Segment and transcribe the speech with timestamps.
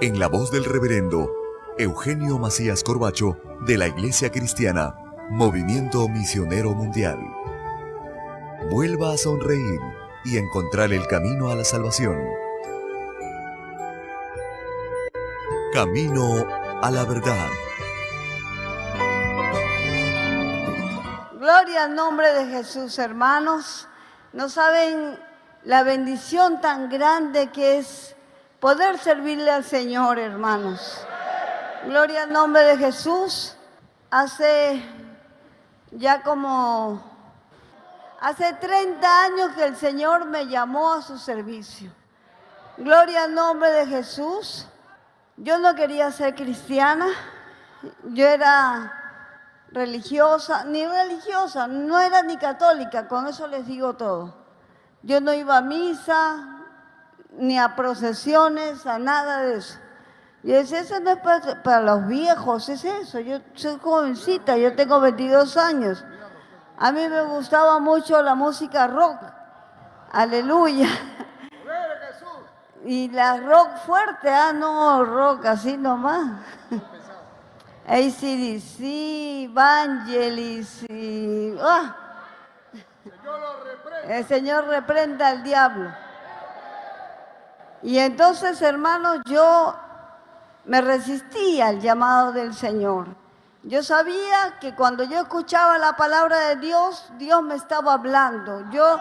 [0.00, 1.32] en la voz del reverendo
[1.78, 4.94] Eugenio Macías Corbacho de la Iglesia Cristiana,
[5.30, 7.18] Movimiento Misionero Mundial.
[8.70, 9.80] Vuelva a sonreír
[10.24, 12.18] y encontrar el camino a la salvación.
[15.72, 16.46] Camino
[16.82, 17.48] a la verdad.
[21.38, 23.88] Gloria al nombre de Jesús, hermanos.
[24.34, 25.18] No saben
[25.64, 28.15] la bendición tan grande que es
[28.60, 31.06] poder servirle al Señor, hermanos.
[31.86, 33.56] Gloria al nombre de Jesús.
[34.10, 34.82] Hace
[35.90, 37.02] ya como,
[38.20, 41.90] hace 30 años que el Señor me llamó a su servicio.
[42.76, 44.66] Gloria al nombre de Jesús.
[45.36, 47.08] Yo no quería ser cristiana,
[48.04, 48.92] yo era
[49.70, 54.34] religiosa, ni religiosa, no era ni católica, con eso les digo todo.
[55.02, 56.55] Yo no iba a misa,
[57.38, 59.78] ni a procesiones, a nada de eso.
[60.42, 63.18] Y decía, eso no es para, los viejos, es eso.
[63.20, 66.04] Yo soy jovencita, yo tengo 22 años.
[66.78, 69.18] A mí me gustaba mucho la música rock.
[70.12, 70.88] Aleluya.
[72.84, 76.40] Y la rock fuerte, ah, no, rock así nomás.
[77.88, 81.56] ACDC, Vangelis y...
[81.60, 81.96] Ah.
[84.06, 86.05] El Señor reprenda al diablo.
[87.82, 89.74] Y entonces, hermanos, yo
[90.64, 93.08] me resistía al llamado del Señor.
[93.62, 98.68] Yo sabía que cuando yo escuchaba la palabra de Dios, Dios me estaba hablando.
[98.70, 99.00] Yo,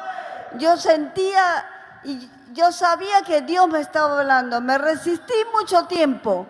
[0.57, 1.65] yo sentía
[2.03, 4.61] y yo sabía que Dios me estaba hablando.
[4.61, 6.47] Me resistí mucho tiempo.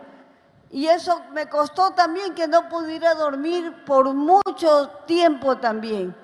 [0.71, 6.15] Y eso me costó también que no pudiera dormir por mucho tiempo también.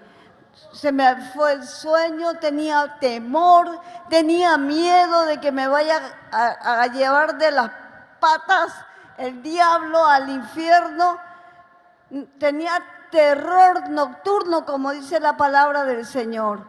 [0.74, 3.80] Se me fue el sueño, tenía temor,
[4.10, 6.02] tenía miedo de que me vaya
[6.32, 7.72] a, llevar de las
[8.20, 8.74] patas
[9.18, 11.18] el diablo al infierno.
[12.40, 12.72] Tenía
[13.12, 16.66] terror nocturno, como dice la palabra del Señor.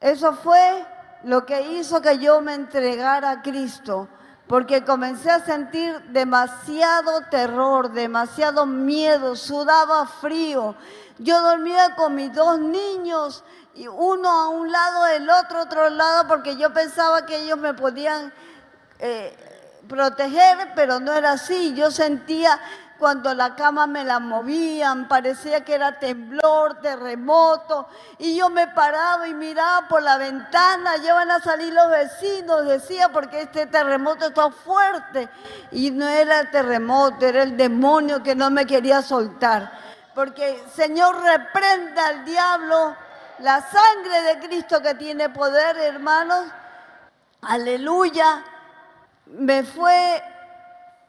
[0.00, 0.86] Eso fue
[1.24, 4.08] lo que hizo que yo me entregara a Cristo,
[4.46, 10.74] porque comencé a sentir demasiado terror, demasiado miedo, sudaba frío.
[11.22, 13.44] Yo dormía con mis dos niños,
[13.74, 17.74] y uno a un lado, el otro otro lado, porque yo pensaba que ellos me
[17.74, 18.32] podían
[18.98, 19.34] eh,
[19.88, 21.74] proteger, pero no era así.
[21.74, 22.60] Yo sentía
[23.02, 29.26] cuando la cama me la movían, parecía que era temblor, terremoto, y yo me paraba
[29.26, 34.52] y miraba por la ventana, ya a salir los vecinos, decía, porque este terremoto está
[34.52, 35.28] fuerte,
[35.72, 39.72] y no era el terremoto, era el demonio que no me quería soltar,
[40.14, 42.96] porque Señor reprenda al diablo,
[43.38, 46.46] la sangre de Cristo que tiene poder, hermanos,
[47.42, 48.44] aleluya,
[49.26, 50.22] me fue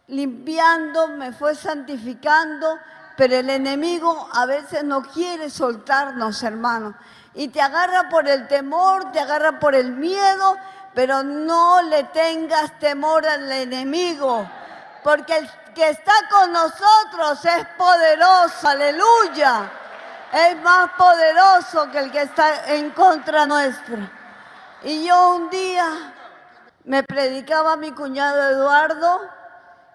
[0.07, 2.79] limpiando, me fue santificando,
[3.15, 6.95] pero el enemigo a veces no quiere soltarnos, hermano.
[7.35, 10.57] Y te agarra por el temor, te agarra por el miedo,
[10.93, 14.47] pero no le tengas temor al enemigo,
[15.03, 19.71] porque el que está con nosotros es poderoso, aleluya.
[20.31, 24.11] Es más poderoso que el que está en contra nuestra.
[24.83, 26.13] Y yo un día
[26.85, 29.21] me predicaba mi cuñado Eduardo,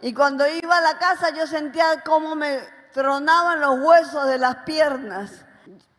[0.01, 2.61] y cuando iba a la casa yo sentía cómo me
[2.93, 5.31] tronaban los huesos de las piernas.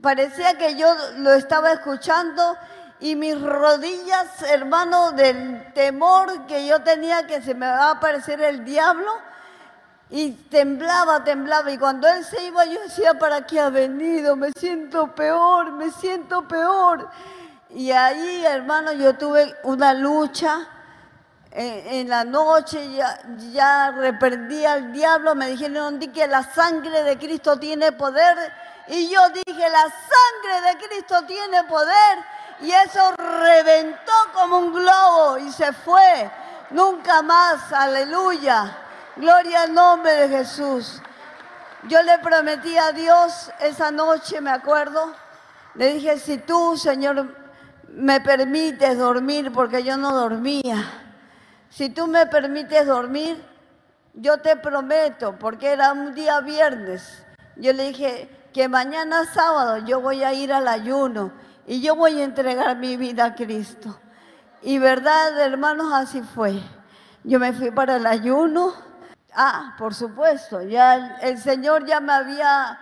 [0.01, 2.57] Parecía que yo lo estaba escuchando
[3.00, 8.42] y mis rodillas, hermano, del temor que yo tenía que se me va a aparecer
[8.42, 9.12] el diablo,
[10.12, 11.72] y temblaba, temblaba.
[11.72, 14.36] Y cuando él se iba, yo decía, ¿para qué ha venido?
[14.36, 17.07] Me siento peor, me siento peor.
[17.69, 20.68] Y ahí, hermano, yo tuve una lucha
[21.51, 23.19] en, la noche ya,
[23.51, 28.38] ya reprendí al diablo, me dijeron que la sangre de Cristo tiene poder
[28.88, 32.19] y yo dije la sangre de Cristo tiene poder
[32.61, 36.29] y eso reventó como un globo y se fue,
[36.71, 38.77] nunca más, aleluya,
[39.15, 41.01] gloria al nombre de Jesús.
[41.83, 45.13] Yo le prometí a Dios esa noche, me acuerdo,
[45.75, 47.33] le dije, si tú, Señor,
[47.88, 50.83] me permites dormir, porque yo no dormía.
[51.69, 53.41] Si tú me permites dormir,
[54.13, 57.23] yo te prometo, porque era un día viernes,
[57.55, 61.31] yo le dije que mañana sábado yo voy a ir al ayuno
[61.69, 63.95] y yo voy a entregar mi vida a Cristo.
[64.63, 66.60] Y verdad, hermanos, así fue.
[67.24, 68.74] Yo me fui para el ayuno.
[69.36, 72.80] Ah, por supuesto, ya el, Señor ya me había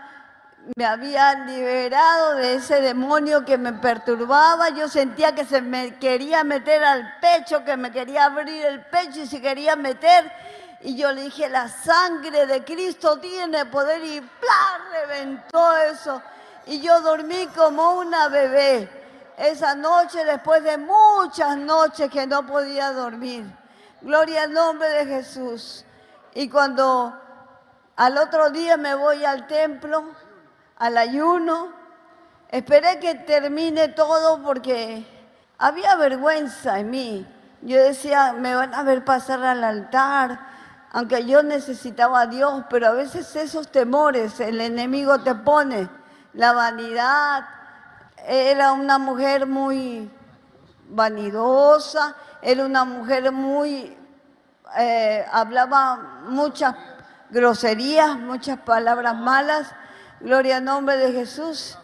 [0.78, 4.70] me había liberado de ese demonio que me perturbaba.
[4.70, 9.20] Yo sentía que se me quería meter al pecho, que me quería abrir el pecho
[9.20, 10.32] y se quería meter.
[10.80, 15.08] Y yo le dije, la sangre de Cristo tiene poder y ¡plá!
[15.08, 16.22] reventó eso.
[16.68, 18.90] Y yo dormí como una bebé
[19.38, 23.46] esa noche después de muchas noches que no podía dormir.
[24.02, 25.86] Gloria al nombre de Jesús.
[26.34, 27.18] Y cuando
[27.96, 30.04] al otro día me voy al templo,
[30.78, 31.70] al ayuno,
[32.50, 35.06] esperé que termine todo porque
[35.58, 37.28] había vergüenza en mí.
[37.62, 40.40] Yo decía, me van a ver pasar al altar,
[40.92, 45.90] aunque yo necesitaba a Dios, pero a veces esos temores el enemigo te pone,
[46.38, 47.46] la vanidad.
[48.26, 50.10] Era una mujer muy
[50.90, 53.98] vanidosa, era una mujer muy,
[54.78, 56.74] eh, hablaba muchas
[57.30, 59.68] groserías, muchas palabras malas,
[60.22, 61.78] gloria al nombre de Jesús.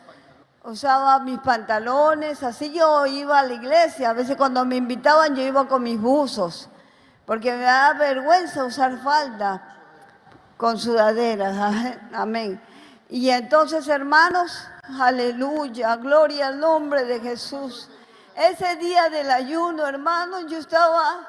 [0.63, 5.41] Usaba mis pantalones, así yo iba a la iglesia, a veces cuando me invitaban yo
[5.41, 6.69] iba con mis buzos
[7.25, 9.61] porque me da vergüenza usar falda
[10.57, 11.55] con sudaderas.
[12.13, 12.61] Amén.
[13.13, 14.67] Y entonces, hermanos,
[14.99, 17.87] aleluya, gloria al nombre de Jesús.
[18.35, 21.19] Ese día del ayuno, hermanos, yo estaba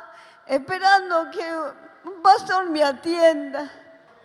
[0.47, 1.45] esperando que
[2.09, 3.71] un pastor me atienda.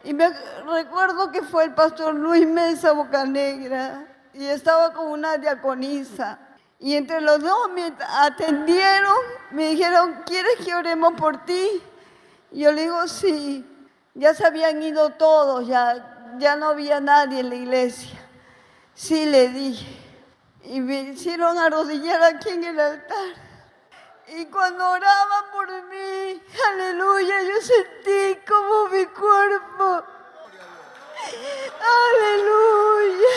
[0.05, 0.29] Y me
[0.65, 6.39] recuerdo que fue el pastor Luis Mesa Bocanegra y estaba con una diaconisa.
[6.79, 7.91] Y entre los dos me
[8.21, 9.17] atendieron,
[9.51, 11.83] me dijeron, ¿quieres que oremos por ti?
[12.53, 13.69] Y yo le digo, sí,
[14.13, 18.19] ya se habían ido todos, ya, ya no había nadie en la iglesia.
[18.95, 19.97] Sí, le dije.
[20.63, 23.49] Y me hicieron arrodillar aquí en el altar.
[24.27, 30.03] Y cuando oraban por mí, aleluya, yo sentí como mi cuerpo.
[31.81, 33.27] Aleluya.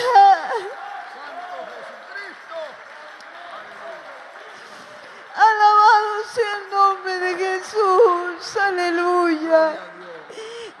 [5.35, 8.57] Alabado sea el nombre de Jesús.
[8.57, 9.92] Aleluya.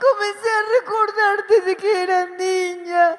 [0.03, 3.17] Comencé a recordar desde que era niña,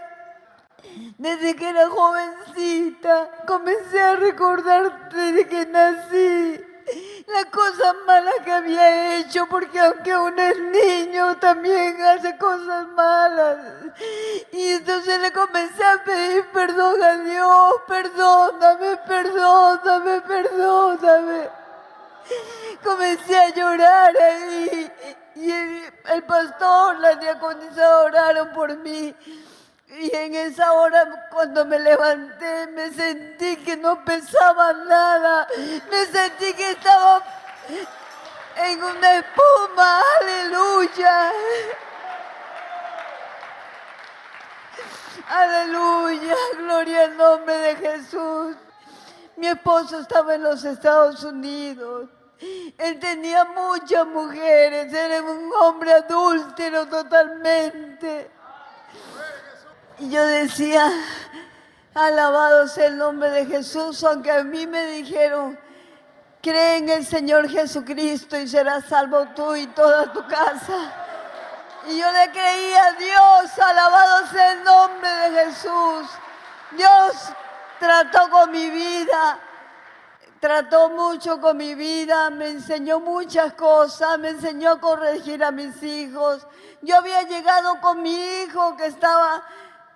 [1.16, 3.30] desde que era jovencita.
[3.46, 6.60] Comencé a recordar desde que nací
[7.26, 13.58] las cosas malas que había hecho, porque aunque uno es niño, también hace cosas malas.
[14.52, 21.48] Y entonces le comencé a pedir perdón a Dios, perdóname, perdóname, perdóname.
[22.82, 24.92] Comencé a llorar ahí
[25.36, 29.14] y el, pastor, la diaconisa oraron por mí.
[29.88, 35.46] Y en esa hora, cuando me levanté, me sentí que no pesaba nada.
[35.90, 37.22] Me sentí que estaba
[38.56, 40.02] en una espuma.
[40.20, 41.32] Aleluya.
[45.28, 46.36] Aleluya.
[46.58, 48.56] Gloria al nombre de Jesús.
[49.36, 52.08] Mi esposo estaba en los Estados Unidos.
[52.78, 54.92] Él tenía muchas mujeres.
[54.92, 58.30] Era un hombre adúltero totalmente.
[59.98, 60.90] Y yo decía,
[61.94, 65.58] alabado sea el nombre de Jesús, aunque a mí me dijeron,
[66.42, 70.92] cree en el Señor Jesucristo y serás salvo tú y toda tu casa.
[71.86, 76.08] Y yo le creía a Dios, alabado sea el nombre de Jesús.
[76.72, 77.32] Dios
[77.78, 79.38] trató con mi vida,
[80.44, 85.82] trató mucho con mi vida, me enseñó muchas cosas, me enseñó a corregir a mis
[85.82, 86.46] hijos.
[86.82, 89.42] Yo había llegado con mi hijo que estaba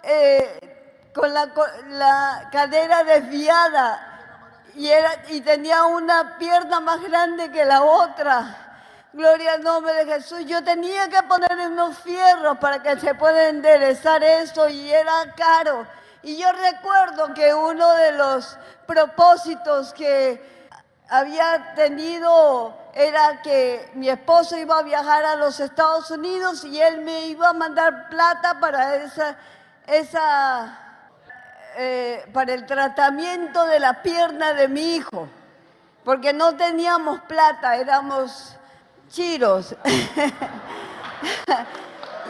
[0.02, 4.88] eh, con la, cadera desviada y,
[5.28, 9.05] y tenía una pierna más grande que la otra.
[9.12, 10.47] Gloria al nombre de Jesús.
[10.47, 15.87] Yo tenía que poner unos fierros para que se pueda enderezar eso y era caro.
[16.28, 20.68] Y yo recuerdo que uno de los propósitos que
[21.08, 27.00] había tenido era que mi esposo iba a viajar a los Estados Unidos y él
[27.00, 29.38] me iba a mandar plata para esa,
[29.87, 30.78] esa
[31.78, 35.30] eh, para el tratamiento de la pierna de mi hijo,
[36.04, 38.54] porque no teníamos plata, éramos
[39.08, 39.75] chiros.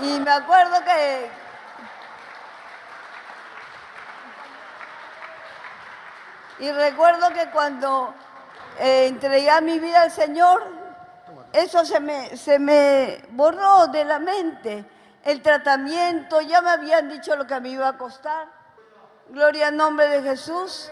[0.03, 1.38] y me acuerdo que,
[6.61, 8.15] y recuerdo que cuando
[8.79, 10.63] eh, entregué mi vida al Señor,
[11.53, 14.85] eso se me, se me borró de la mente.
[15.25, 18.49] El tratamiento, ya me habían dicho lo que me iba a costar.
[19.29, 20.91] Gloria al nombre de Jesús.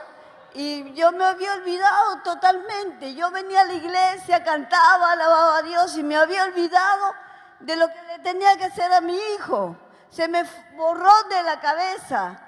[0.55, 3.15] Y yo me había olvidado totalmente.
[3.15, 7.15] Yo venía a la iglesia, cantaba, alababa a Dios y me había olvidado
[7.61, 9.77] de lo que le tenía que hacer a mi hijo.
[10.11, 10.45] Se me
[10.75, 12.41] borró de la cabeza.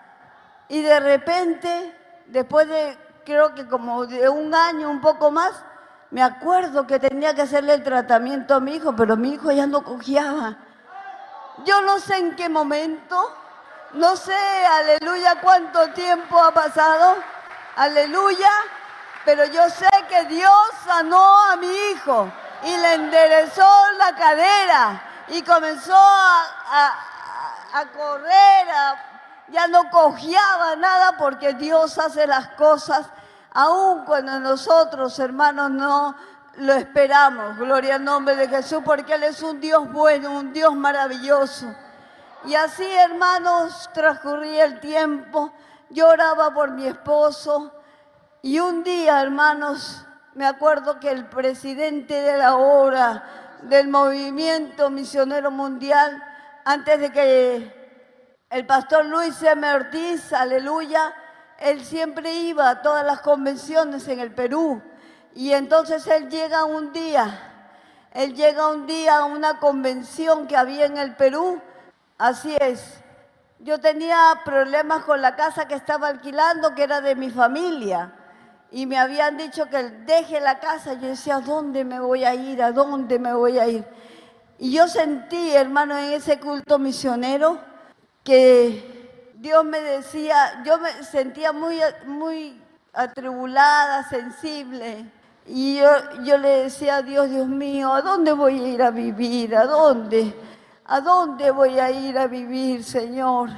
[0.68, 2.98] Y de repente, después de
[3.28, 5.52] creo que como de un año, un poco más,
[6.10, 9.66] me acuerdo que tenía que hacerle el tratamiento a mi hijo, pero mi hijo ya
[9.66, 10.56] no cojeaba.
[11.66, 13.36] Yo no sé en qué momento,
[13.92, 17.16] no sé, aleluya, cuánto tiempo ha pasado,
[17.76, 18.50] aleluya,
[19.26, 22.32] pero yo sé que Dios sanó a mi hijo
[22.64, 26.94] y le enderezó la cadera y comenzó a,
[27.74, 28.68] a correr,
[29.50, 33.06] ya no cojeaba nada porque Dios hace las cosas
[33.52, 36.14] aun cuando nosotros, hermanos, no
[36.56, 37.56] lo esperamos.
[37.56, 41.66] Gloria al nombre de Jesús, porque Él es un Dios bueno, un Dios maravilloso.
[42.44, 45.52] Y así, hermanos, transcurría el tiempo,
[45.90, 47.72] lloraba por mi esposo.
[48.42, 53.24] Y un día, hermanos, me acuerdo que el presidente de la hora
[53.62, 56.22] del movimiento misionero mundial,
[56.64, 57.77] antes de que
[58.50, 59.74] el pastor Luis M.
[59.74, 61.14] Ortiz, aleluya,
[61.58, 64.80] él siempre iba a todas las convenciones en el Perú.
[65.34, 70.86] Y entonces él llega un día, él llega un día a una convención que había
[70.86, 71.60] en el Perú.
[72.16, 73.02] Así es.
[73.60, 78.12] Yo tenía problemas con la casa que estaba alquilando, que era de mi familia.
[78.70, 80.94] Y me habían dicho que deje la casa.
[80.94, 82.62] Yo decía, ¿a dónde me voy a ir?
[82.62, 83.84] ¿A dónde me voy a ir?
[84.58, 87.67] Y yo sentí, hermano, en ese culto misionero,
[88.28, 92.60] que Dios me decía, yo me sentía muy, muy
[92.92, 95.06] atribulada, sensible.
[95.46, 95.88] Y yo,
[96.24, 99.56] yo le decía a Dios, Dios mío, ¿a dónde voy a ir a vivir?
[99.56, 100.34] ¿A dónde?
[100.84, 103.48] ¿A dónde voy a ir a vivir, Señor?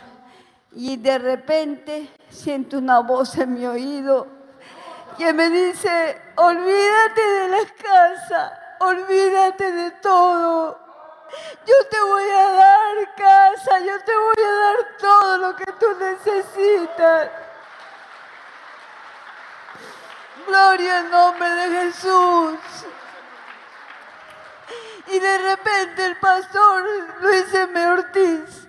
[0.72, 4.28] Y de repente siento una voz en mi oído
[5.18, 10.89] que me dice, olvídate de la casa, olvídate de todo
[11.66, 15.86] yo te voy a dar casa, yo te voy a dar todo lo que tú
[15.98, 17.30] necesitas.
[20.46, 22.58] Gloria al nombre de Jesús.
[25.06, 26.84] Y de repente el pastor
[27.20, 27.86] Luis M.
[27.88, 28.68] Ortiz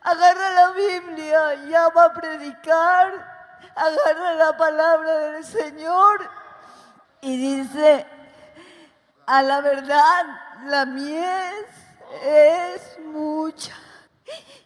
[0.00, 6.28] agarra la Biblia, ya va a predicar, agarra la palabra del Señor
[7.20, 8.06] y dice,
[9.26, 10.26] a la verdad,
[10.66, 11.66] la mies
[12.22, 13.72] es mucha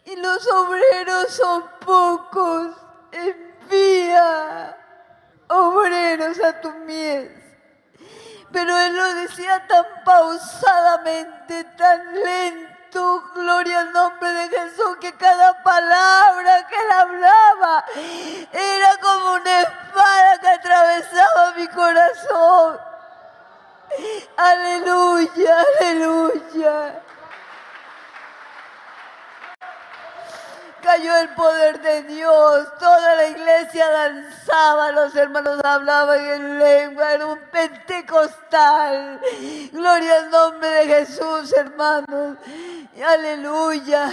[0.07, 2.75] y los obreros son pocos.
[3.11, 4.77] Envía
[5.49, 7.29] obreros a tu mies.
[8.51, 15.61] Pero él lo decía tan pausadamente, tan lento, gloria al nombre de Jesús, que cada
[15.61, 17.85] palabra que él hablaba
[18.53, 22.79] era como una espada que atravesaba mi corazón.
[24.37, 27.03] Aleluya, aleluya.
[30.81, 37.25] Cayó el poder de Dios, toda la iglesia danzaba, los hermanos hablaban en lengua, era
[37.25, 39.19] un pentecostal.
[39.73, 42.37] Gloria al nombre de Jesús, hermanos.
[43.05, 44.09] aleluya,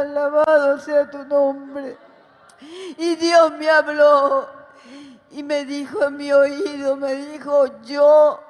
[0.00, 1.96] alabado sea tu nombre.
[2.98, 4.48] Y Dios me habló
[5.30, 8.45] y me dijo en mi oído, me dijo, yo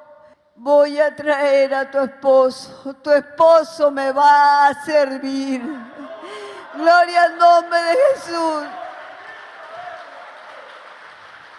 [0.57, 5.63] voy a traer a tu esposo, tu esposo me va a servir.
[6.75, 8.65] Gloria al nombre de Jesús.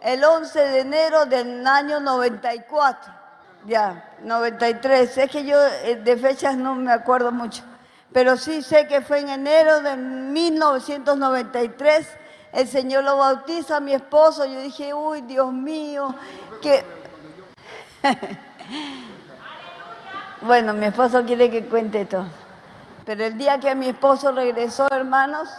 [0.02, 3.14] el 11 de enero del año 94.
[3.66, 5.18] Ya, 93.
[5.18, 7.64] Es que yo eh, de fechas no me acuerdo mucho.
[8.12, 12.08] Pero sí sé que fue en enero de 1993.
[12.52, 14.46] El Señor lo bautiza a mi esposo.
[14.46, 16.14] Yo dije, uy, Dios mío,
[20.42, 22.26] bueno, mi esposo quiere que cuente todo.
[23.06, 25.50] Pero el día que mi esposo regresó, hermanos,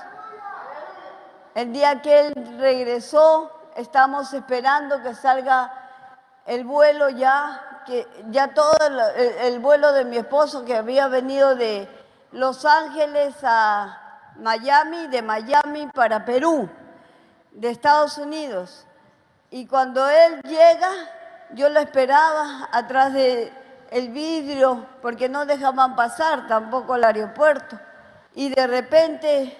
[1.55, 5.73] el día que él regresó, estamos esperando que salga
[6.47, 8.73] el vuelo ya, que ya todo
[9.17, 11.89] el, vuelo de mi esposo que había venido de
[12.33, 16.69] Los Ángeles a Miami, de Miami para Perú,
[17.53, 18.87] de Estados Unidos.
[19.53, 20.89] Y cuando él llega,
[21.51, 23.53] yo lo esperaba atrás de
[23.91, 27.79] el vidrio porque no dejaban pasar tampoco al aeropuerto.
[28.35, 29.55] Y de repente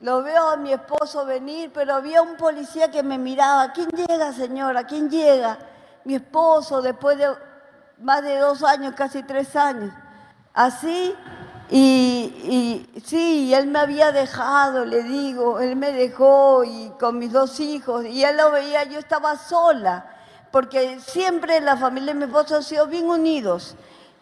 [0.00, 3.72] lo veo a mi esposo venir, pero había un policía que me miraba.
[3.74, 4.84] ¿Quién llega, señora?
[4.84, 5.58] ¿Quién llega?
[6.04, 7.28] Mi esposo, después de
[7.98, 9.92] más de dos años, casi tres años.
[10.54, 11.14] Así,
[11.70, 17.60] y, sí, él me había dejado, le digo, él me dejó y con mis dos
[17.60, 20.16] hijos, y él lo veía, yo estaba sola
[20.50, 23.76] porque siempre la familia de mi esposo han sido bien unidos,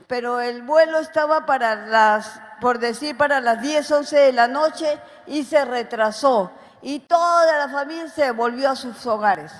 [0.07, 4.99] pero el vuelo estaba para las, por decir, para las 10, 11 de la noche
[5.26, 6.50] y se retrasó
[6.83, 9.52] y toda la familia se volvió a sus hogares.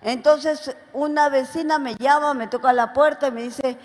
[0.00, 3.78] Entonces una vecina me llama, me toca la puerta y me dice,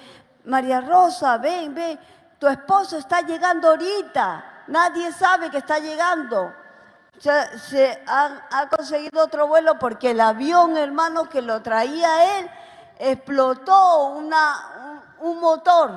[0.46, 2.00] María Rosa, ven, ven,
[2.44, 6.54] tu esposo está llegando ahorita, nadie sabe que está llegando
[7.18, 12.52] se ha, conseguido otro vuelo porque el avión, hermano, que lo traía él,
[13.00, 14.30] explotó un,
[15.40, 15.92] motor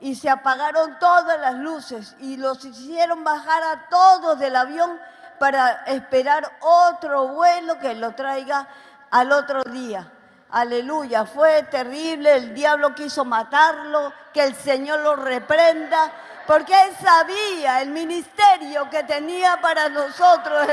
[0.00, 4.98] y se apagaron todas las luces y los hicieron bajar a todos del avión
[5.38, 8.66] para esperar otro vuelo que lo traiga
[9.10, 10.10] al otro día.
[10.50, 16.10] Aleluya, fue terrible, el diablo quiso matarlo, que el Señor lo reprenda,
[16.46, 20.66] porque él sabía el ministerio que tenía para nosotros,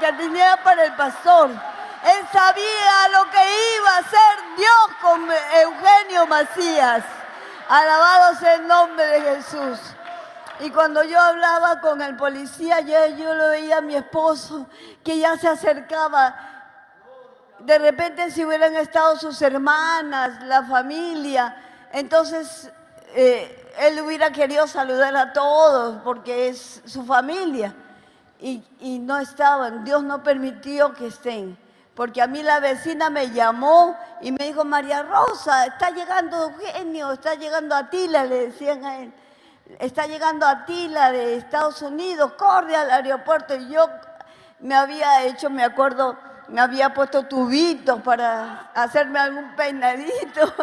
[0.00, 1.50] que tenía para el pastor.
[1.50, 5.28] Él sabía lo que iba a hacer Dios con
[5.60, 7.04] Eugenio Macías.
[7.68, 9.78] Alabado sea el nombre de Jesús.
[10.60, 14.66] Y cuando yo hablaba con el policía, yo, yo lo veía a mi esposo
[15.04, 16.51] que ya se acercaba.
[17.64, 21.56] De repente si hubieran estado sus hermanas, la familia,
[21.92, 22.70] entonces
[23.14, 27.74] eh, él hubiera querido saludar a todos porque es su familia.
[28.40, 31.56] Y, no estaban, Dios no permitió que estén.
[31.94, 37.12] Porque a mí la vecina me llamó y me dijo, María Rosa, está llegando Eugenio,
[37.12, 39.12] está llegando Atila, le decían a él.
[39.78, 43.54] Está llegando Atila de Estados Unidos, corre al aeropuerto.
[43.54, 43.88] Y yo
[44.58, 46.18] me había hecho, me acuerdo,
[46.52, 50.54] me había puesto tubitos para hacerme algún peinadito.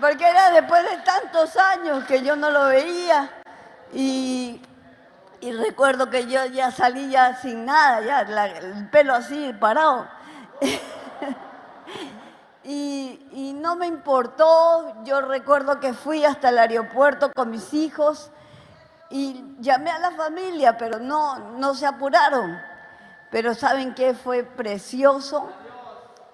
[0.00, 3.30] porque era después de tantos años que yo no lo veía
[3.92, 4.60] y,
[5.40, 10.06] recuerdo que yo ya salí ya sin nada, ya el pelo así parado.
[12.64, 18.30] y, y no me importó, yo recuerdo que fui hasta el aeropuerto con mis hijos
[19.10, 22.73] y llamé a la familia, pero no, no se apuraron.
[23.34, 25.50] Pero ¿saben qué fue precioso?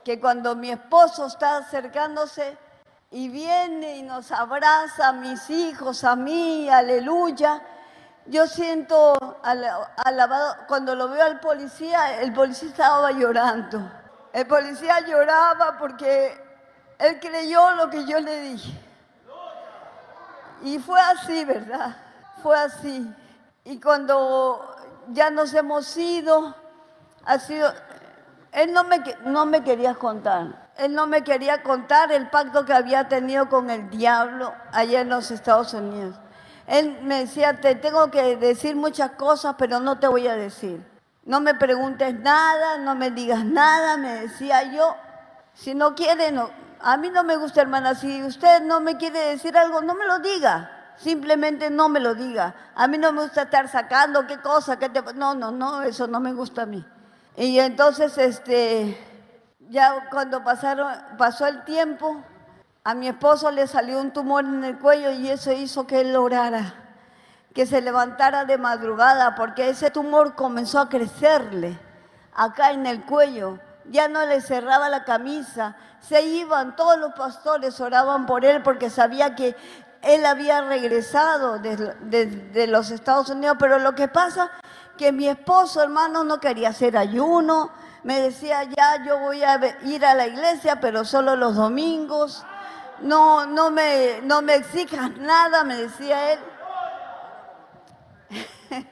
[0.04, 2.58] Que cuando mi esposo estaba acercándose,
[3.10, 7.62] y viene y nos abraza a mis hijos, a mí, aleluya.
[8.26, 13.80] Yo siento, alabado, cuando lo veo al policía, el policía estaba llorando.
[14.34, 16.38] El policía lloraba porque
[16.98, 18.78] él creyó lo que yo le dije.
[20.64, 21.96] Y fue así, ¿verdad?
[22.42, 23.10] Fue así.
[23.64, 24.76] Y cuando
[25.08, 26.59] ya nos hemos ido,
[27.24, 27.72] ha sido,
[28.52, 30.70] él no me, no me quería contar.
[30.76, 35.10] Él no me quería contar el pacto que había tenido con el diablo allá en
[35.10, 36.16] los Estados Unidos.
[36.66, 40.84] Él me decía, te tengo que decir muchas cosas, pero no te voy a decir.
[41.24, 44.96] No me preguntes nada, no me digas nada, me decía yo.
[45.52, 46.50] Si no quiere, no.
[46.80, 47.94] A mí no me gusta, hermana.
[47.94, 50.94] Si usted no me quiere decir algo, no me lo diga.
[50.96, 52.54] Simplemente no me lo diga.
[52.74, 55.02] A mí no me gusta estar sacando qué cosa, qué te...
[55.14, 56.84] No, no, no, eso no me gusta a mí.
[57.36, 58.98] Y entonces, este,
[59.68, 62.22] ya cuando pasaron, pasó el tiempo,
[62.82, 66.16] a mi esposo le salió un tumor en el cuello y eso hizo que él
[66.16, 66.74] orara,
[67.54, 71.78] que se levantara de madrugada, porque ese tumor comenzó a crecerle
[72.34, 73.58] acá en el cuello.
[73.86, 78.88] Ya no le cerraba la camisa, se iban, todos los pastores oraban por él porque
[78.88, 79.56] sabía que
[80.02, 84.50] él había regresado de los Estados Unidos, pero lo que pasa
[85.00, 87.70] que mi esposo, hermano, no quería hacer ayuno,
[88.02, 92.44] me decía, ya yo voy a ir a la iglesia, pero solo los domingos.
[93.00, 96.40] no, no, me, no me exijas nada, me decía él.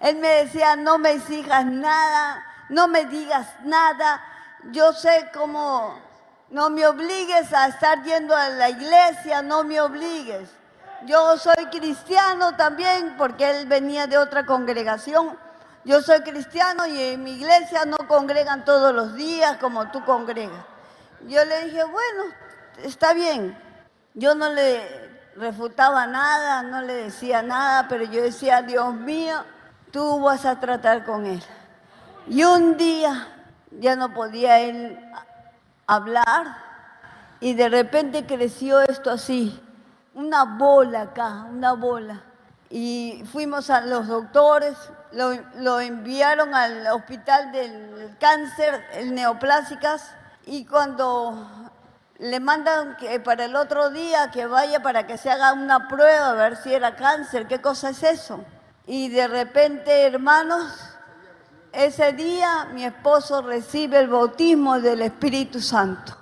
[0.00, 4.22] él me decía, no me exijas nada, no me digas nada.
[4.70, 6.00] Yo sé cómo,
[6.48, 10.48] no me obligues a estar yendo a la iglesia, no me obligues.
[11.06, 15.38] Yo soy cristiano también porque él venía de otra congregación.
[15.84, 20.64] Yo soy cristiano y en mi iglesia no congregan todos los días como tú congregas.
[21.28, 22.34] Yo le dije, bueno,
[22.82, 23.56] está bien.
[24.14, 29.44] Yo no le refutaba nada, no le decía nada, pero yo decía, Dios mío,
[29.92, 31.42] tú vas a tratar con él.
[32.26, 33.28] Y un día
[33.70, 34.98] ya no podía él
[35.86, 36.56] hablar
[37.40, 39.60] y de repente creció esto así,
[40.16, 42.22] una bola acá, una bola.
[42.70, 44.76] Y fuimos a los doctores,
[45.12, 50.10] lo, enviaron al hospital del cáncer, el neoplásicas,
[50.46, 51.70] y cuando
[52.18, 56.30] le mandan que para el otro día que vaya para que se haga una prueba
[56.30, 58.40] a ver si era cáncer, qué cosa es eso.
[58.86, 60.72] Y de repente, hermanos,
[61.72, 66.16] ese día mi esposo recibe el bautismo del Espíritu Santo.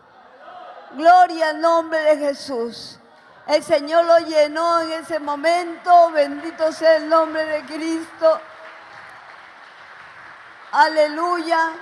[0.96, 2.98] Gloria al nombre de Jesús.
[3.46, 6.10] El Señor lo llenó en ese momento.
[6.12, 8.40] Bendito sea el nombre de Cristo.
[10.72, 11.72] Aleluya.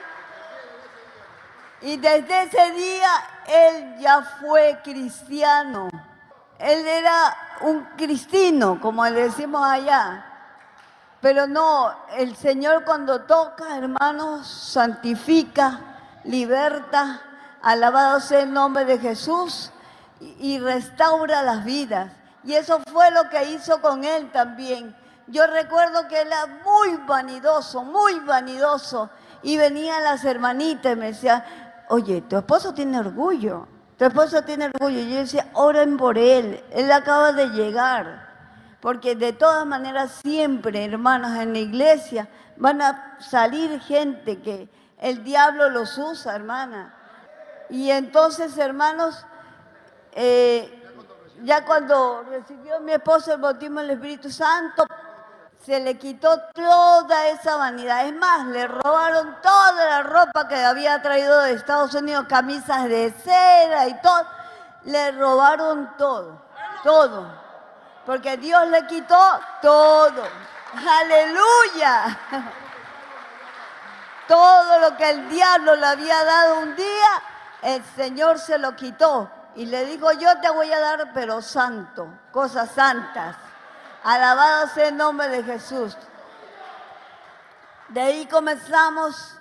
[1.82, 3.10] Y desde ese día
[3.46, 5.88] él ya fue cristiano.
[6.58, 10.26] Él era un cristino, como le decimos allá.
[11.20, 15.80] Pero no, el Señor cuando toca, hermanos, santifica,
[16.24, 17.20] liberta,
[17.62, 19.72] alabado sea el nombre de Jesús
[20.38, 22.12] y restaura las vidas.
[22.44, 24.96] Y eso fue lo que hizo con él también.
[25.28, 29.10] Yo recuerdo que él era muy vanidoso, muy vanidoso.
[29.42, 31.44] Y venían las hermanitas y me decían,
[31.88, 34.98] oye, tu esposo tiene orgullo, tu esposo tiene orgullo.
[34.98, 38.30] Y yo decía, oren por él, él acaba de llegar.
[38.80, 45.22] Porque de todas maneras siempre, hermanos, en la iglesia van a salir gente que el
[45.22, 46.94] diablo los usa, hermana.
[47.70, 49.24] Y entonces, hermanos,
[50.12, 50.82] eh,
[51.42, 54.86] ya cuando recibió mi esposo el bautismo del Espíritu Santo,
[55.64, 58.06] se le quitó toda esa vanidad.
[58.06, 63.12] Es más, le robaron toda la ropa que había traído de Estados Unidos, camisas de
[63.24, 64.26] seda y todo.
[64.84, 66.42] Le robaron todo,
[66.82, 67.26] todo.
[68.04, 70.22] Porque Dios le quitó todo.
[71.00, 72.18] Aleluya.
[74.26, 77.22] Todo lo que el diablo le había dado un día,
[77.62, 79.30] el Señor se lo quitó.
[79.54, 83.36] Y le dijo, yo te voy a dar, pero santo, cosas santas.
[84.02, 85.96] Alabado sea el nombre de Jesús.
[87.88, 89.36] De ahí comenzamos,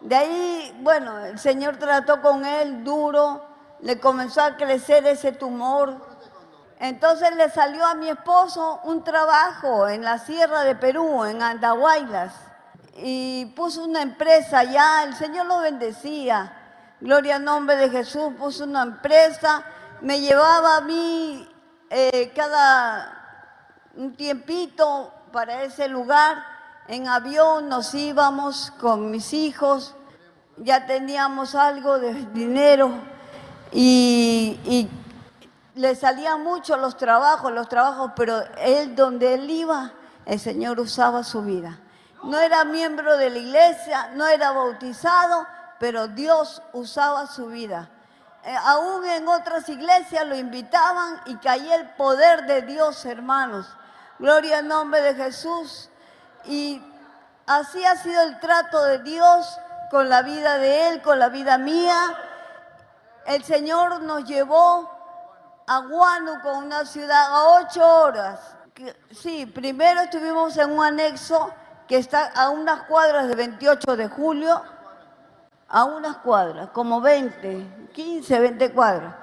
[0.00, 3.46] de ahí, bueno, el Señor trató con él duro,
[3.80, 5.94] le comenzó a crecer ese tumor.
[6.80, 12.32] Entonces le salió a mi esposo un trabajo en la Sierra de Perú, en Andahuaylas,
[12.96, 16.57] y puso una empresa allá, el Señor lo bendecía.
[17.00, 19.62] Gloria al nombre de Jesús, puso una empresa,
[20.00, 21.48] me llevaba a mí
[21.90, 23.14] eh, cada
[23.94, 26.44] un tiempito para ese lugar.
[26.88, 29.94] En avión nos íbamos con mis hijos,
[30.56, 32.90] ya teníamos algo de dinero
[33.70, 34.88] y,
[35.76, 39.92] le salían mucho los trabajos, los trabajos, pero él donde él iba,
[40.26, 41.78] el Señor usaba su vida.
[42.24, 45.46] No era miembro de la iglesia, no era bautizado,
[45.78, 47.90] pero Dios usaba su vida.
[48.44, 53.66] Eh, aún en otras iglesias lo invitaban y caía el poder de Dios, hermanos.
[54.18, 55.90] Gloria al nombre de Jesús.
[56.44, 56.82] Y
[57.46, 59.58] así ha sido el trato de Dios
[59.90, 62.14] con la vida de Él, con la vida mía.
[63.26, 64.90] El Señor nos llevó
[65.66, 68.40] a Huánuco, una ciudad, a ocho horas.
[69.10, 71.52] Sí, primero estuvimos en un anexo
[71.86, 74.62] que está a unas cuadras de 28 de julio,
[75.68, 79.14] a unas cuadras, como 20, 15, 20 cuadras.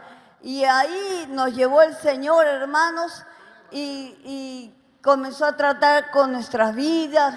[0.42, 3.24] Y ahí nos llevó el Señor, hermanos,
[3.72, 4.74] y
[5.06, 7.36] comenzó a tratar con nuestras vidas.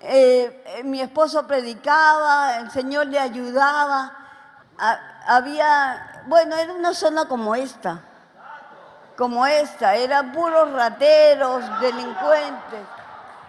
[0.00, 4.12] Eh, mi esposo predicaba, el Señor le ayudaba.
[5.26, 8.02] había, bueno, era una zona como esta,
[9.16, 12.80] como esta, eran puros rateros, delincuentes.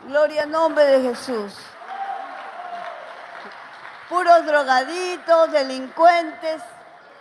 [0.08, 1.54] Gloria al nombre de Jesús.
[4.10, 6.62] Puros drogaditos, delincuentes.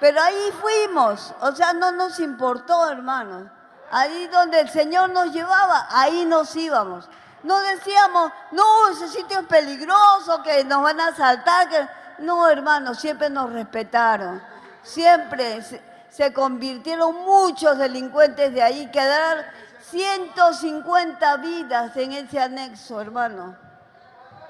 [0.00, 3.50] Pero ahí fuimos, o sea, no nos importó, hermanos.
[3.90, 7.08] Ahí donde el Señor nos llevaba, ahí nos íbamos.
[7.42, 11.90] No decíamos, no, ese sitio es peligroso, que nos van a asaltar.
[12.18, 14.42] No, hermanos, siempre nos respetaron.
[14.82, 15.62] Siempre,
[16.10, 19.44] se convirtieron muchos delincuentes de ahí, quedaron
[19.90, 23.56] 150 vidas en ese anexo, hermano.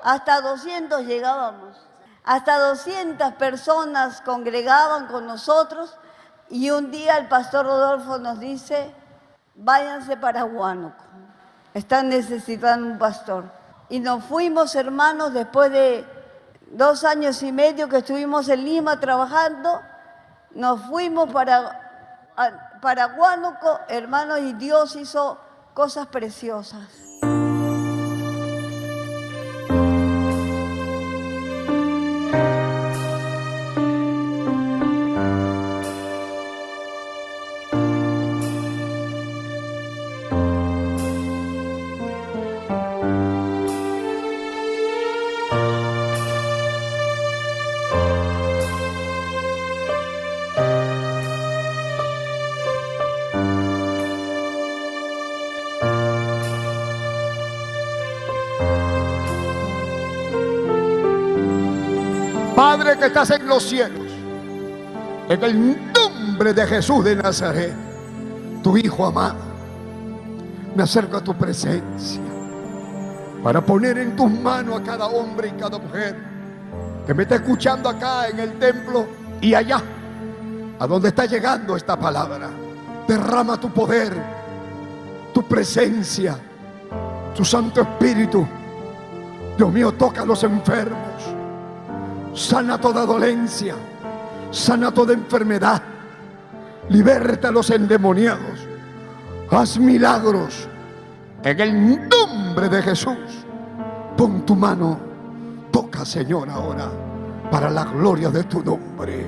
[0.03, 1.84] Hasta 200 llegábamos.
[2.25, 5.95] Hasta 200 personas congregaban con nosotros
[6.49, 8.95] y un día el pastor Rodolfo nos dice,
[9.55, 11.05] váyanse para Huánuco,
[11.75, 13.45] están necesitando un pastor.
[13.91, 16.07] Y nos fuimos, hermanos, después de
[16.71, 19.83] dos años y medio que estuvimos en Lima trabajando,
[20.53, 22.33] nos fuimos para,
[22.81, 25.39] para Huánuco, hermanos, y Dios hizo
[25.75, 26.89] cosas preciosas.
[62.99, 64.07] Que estás en los cielos,
[65.29, 67.75] en el nombre de Jesús de Nazaret,
[68.63, 69.37] tu Hijo amado,
[70.75, 72.23] me acerco a tu presencia
[73.43, 76.17] para poner en tus manos a cada hombre y cada mujer
[77.05, 79.07] que me está escuchando acá en el templo
[79.41, 79.83] y allá,
[80.79, 82.49] a donde está llegando esta palabra.
[83.09, 84.15] Derrama tu poder,
[85.35, 86.39] tu presencia,
[87.35, 88.47] tu Santo Espíritu.
[89.59, 91.34] Dios mío, toca a los enfermos
[92.35, 93.77] sana toda dolencia,
[94.51, 95.81] sana toda enfermedad,
[96.89, 98.67] liberta a los endemoniados,
[99.51, 100.69] haz milagros
[101.43, 103.47] en el nombre de Jesús.
[104.17, 104.99] Pon tu mano,
[105.71, 106.91] toca Señor ahora,
[107.51, 109.27] para la gloria de tu nombre.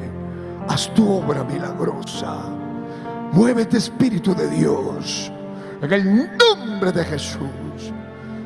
[0.68, 2.36] Haz tu obra milagrosa.
[3.32, 5.30] Muévete Espíritu de Dios,
[5.80, 7.92] en el nombre de Jesús.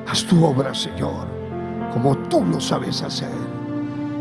[0.07, 1.27] Haz tu obra, Señor,
[1.92, 3.60] como tú lo sabes hacer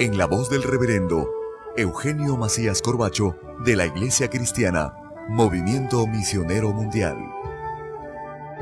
[0.00, 1.28] en la voz del reverendo
[1.76, 4.94] Eugenio Macías Corbacho de la Iglesia Cristiana,
[5.28, 7.16] Movimiento Misionero Mundial.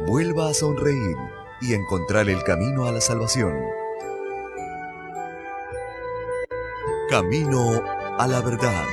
[0.06, 1.16] vuelva a sonreír
[1.60, 3.54] y encontrar el camino a la salvación.
[7.10, 7.82] Camino
[8.18, 8.84] a la verdad.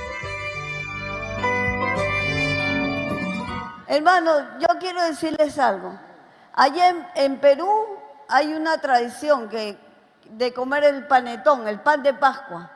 [3.87, 5.97] Hermano, yo quiero decirles algo.
[6.53, 7.69] Allá en, en Perú
[8.27, 9.77] hay una tradición que,
[10.29, 12.69] de comer el panetón, el pan de Pascua.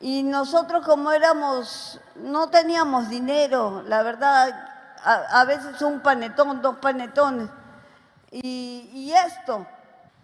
[0.00, 4.54] Y nosotros como éramos, no teníamos dinero, la verdad,
[5.02, 7.48] a, veces un panetón, dos panetones.
[8.30, 9.66] Y, esto.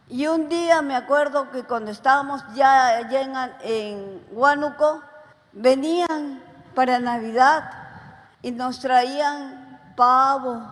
[0.08, 5.02] Y un día me acuerdo que cuando estábamos ya allá en, en Huánuco,
[5.52, 6.42] venían
[6.74, 7.70] para Navidad
[8.42, 10.62] y nos traían pavo,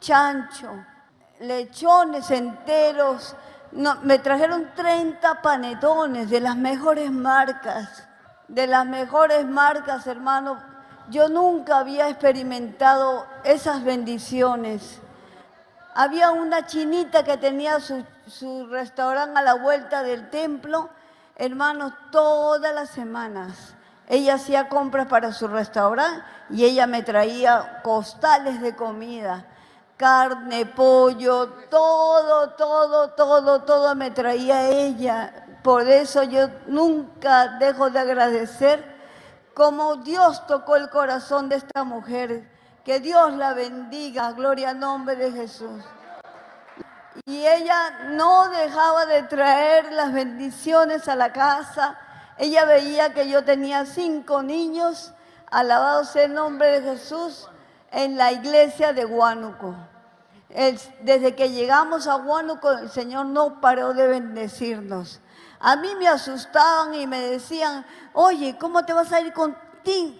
[0.00, 0.84] chancho,
[1.40, 3.36] lechones enteros.
[3.72, 8.04] No, me trajeron 30 panetones de las mejores marcas,
[8.48, 10.58] de las mejores marcas, hermano.
[11.10, 15.00] Yo nunca había experimentado esas bendiciones.
[15.94, 20.88] Había una chinita que tenía su, su restaurante a la vuelta del templo,
[21.36, 23.74] hermanos, todas las semanas.
[24.08, 29.44] Ella hacía compras para su restaurante y ella me traía costales de comida
[29.98, 35.44] carne, pollo, todo, todo, todo, todo me traía ella.
[35.62, 38.96] Por eso yo nunca dejo de agradecer
[39.54, 42.48] cómo Dios tocó el corazón de esta mujer.
[42.84, 45.82] Que Dios la bendiga, gloria al nombre de Jesús.
[47.26, 51.98] Y ella no dejaba de traer las bendiciones a la casa.
[52.38, 55.12] Ella veía que yo tenía cinco niños,
[55.50, 57.48] alabado sea el nombre de Jesús
[57.90, 59.74] en la iglesia de Huánuco.
[60.48, 65.20] Desde que llegamos a Huánuco, el Señor no paró de bendecirnos.
[65.60, 69.56] A mí me asustaban y me decían, oye, ¿cómo te vas a ir con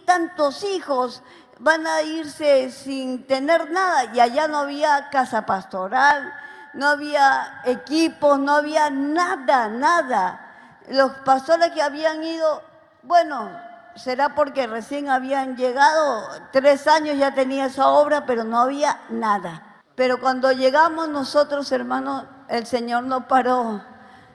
[0.05, 1.23] tantos hijos?
[1.59, 4.13] Van a irse sin tener nada.
[4.15, 6.33] Y allá no había casa pastoral,
[6.75, 10.45] no había equipos, no había nada, nada.
[10.89, 12.63] Los pastores que habían ido,
[13.03, 13.51] bueno,
[13.97, 19.68] será porque recién habían llegado, tres años ya tenía esa obra, pero no había nada.
[19.99, 23.83] Pero cuando llegamos nosotros, hermanos, el Señor no paró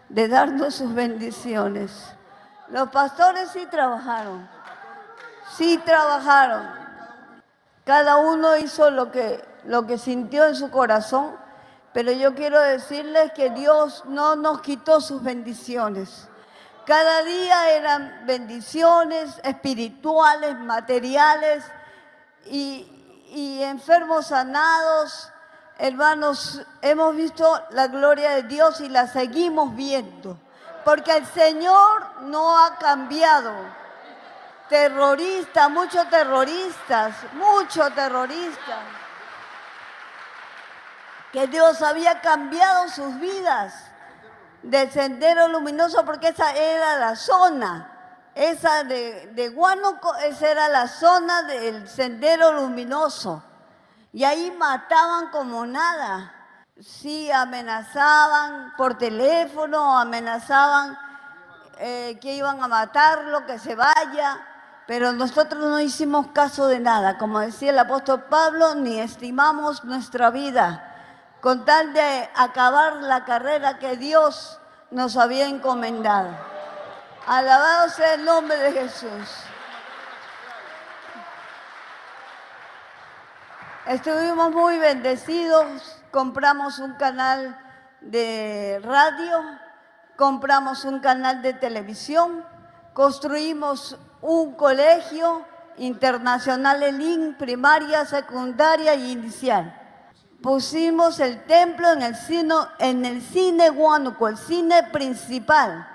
[0.09, 1.89] de darnos sus bendiciones.
[2.67, 4.49] Los pastores sí trabajaron,
[5.55, 6.69] sí trabajaron.
[7.85, 11.33] Cada uno hizo lo que, lo que sintió en su corazón,
[11.93, 16.27] pero yo quiero decirles que Dios no nos quitó sus bendiciones.
[16.85, 21.63] Cada día eran bendiciones espirituales, materiales
[22.47, 22.89] y,
[23.63, 25.29] enfermos sanados.
[25.77, 30.37] Hermanos, hemos visto la gloria de Dios y la seguimos viendo,
[30.85, 33.53] porque el Señor no ha cambiado.
[34.69, 38.79] Terroristas, muchos terroristas, muchos terroristas,
[41.31, 43.73] que Dios había cambiado sus vidas
[44.61, 47.89] del sendero luminoso porque esa era la zona.
[48.35, 53.43] Esa de, de Huánuco, esa era la zona del sendero luminoso.
[54.13, 56.33] Y ahí mataban como nada.
[56.79, 60.97] Sí, amenazaban por teléfono, amenazaban
[61.79, 64.47] eh, que iban a matarlo, que se vaya.
[64.85, 67.17] Pero nosotros no hicimos caso de nada.
[67.17, 70.91] Como decía el apóstol Pablo, ni estimamos nuestra vida
[71.43, 74.59] con tal de acabar la carrera que Dios
[74.91, 76.29] nos había encomendado.
[77.27, 79.43] Alabado sea el nombre de Jesús.
[83.87, 87.59] Estuvimos muy bendecidos, compramos un canal
[88.01, 89.41] de radio,
[90.15, 92.45] compramos un canal de televisión,
[92.93, 95.45] construimos un colegio
[95.77, 99.79] internacional en link, primaria, secundaria y inicial
[100.43, 105.87] pusimos el templo en el, cine, en el cine Huánuco, el cine principal,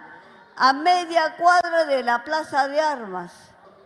[0.57, 3.31] a media cuadra de la Plaza de Armas.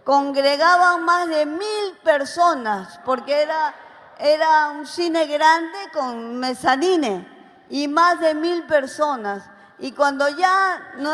[0.05, 3.74] Congregaban más de mil personas, porque era,
[4.22, 7.26] era un cine grande con mezanine
[7.68, 9.42] y más de mil personas.
[9.78, 11.12] Y cuando ya no,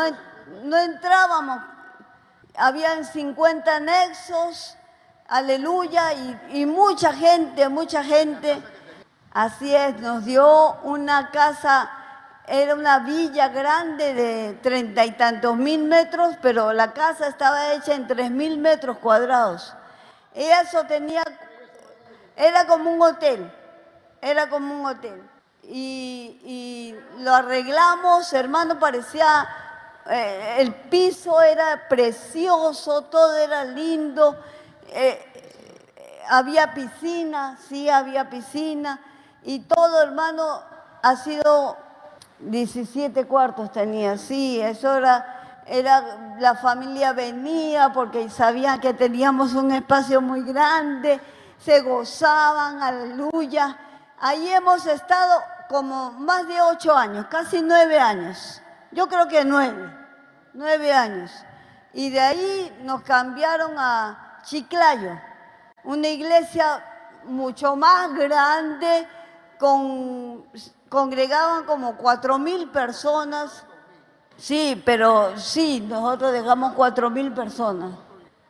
[0.63, 1.59] no entrábamos,
[2.55, 4.77] habían 50 anexos,
[5.27, 8.61] aleluya, y, y mucha gente, mucha gente
[9.31, 11.89] Así es, nos dio una casa,
[12.47, 17.93] era una villa grande de treinta y tantos mil metros, pero la casa estaba hecha
[17.93, 19.75] en tres mil metros cuadrados.
[20.33, 21.21] Y eso tenía,
[22.39, 23.51] era como un hotel,
[24.21, 25.21] era como un hotel.
[25.63, 29.47] Y, lo arreglamos, hermano, parecía,
[30.09, 34.37] eh, el piso era precioso, todo era lindo.
[34.87, 35.25] Eh,
[36.29, 39.01] había piscina, sí había piscina
[39.43, 40.61] y todo, hermano,
[41.01, 41.77] ha sido
[42.39, 49.71] 17 cuartos tenía, sí, eso era, era, la familia venía porque sabían que teníamos un
[49.71, 51.19] espacio muy grande,
[51.59, 53.77] se gozaban, aleluya.
[54.19, 58.61] Ahí hemos estado como más de ocho años, casi nueve años.
[58.91, 59.93] Yo creo que nueve,
[60.53, 61.31] nueve años.
[61.93, 65.19] Y de ahí nos cambiaron a Chiclayo,
[65.83, 66.83] una iglesia
[67.25, 69.07] mucho más grande,
[69.57, 70.45] con,
[70.87, 73.63] congregaban como cuatro mil personas.
[74.37, 78.08] Sí, pero sí, nosotros dejamos cuatro mil personas.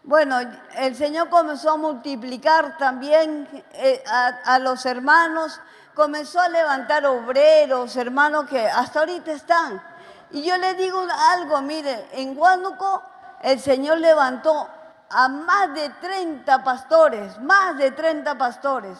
[0.10, 0.40] Bueno,
[0.76, 5.62] el Señor comenzó a multiplicar también eh, a, los hermanos,
[5.94, 9.80] comenzó a levantar obreros, hermanos que hasta ahorita están.
[10.32, 11.00] Y yo le digo
[11.32, 13.04] algo, mire, en Huánuco
[13.44, 14.68] el Señor levantó
[15.12, 18.98] a más de 30 pastores, más de 30 pastores.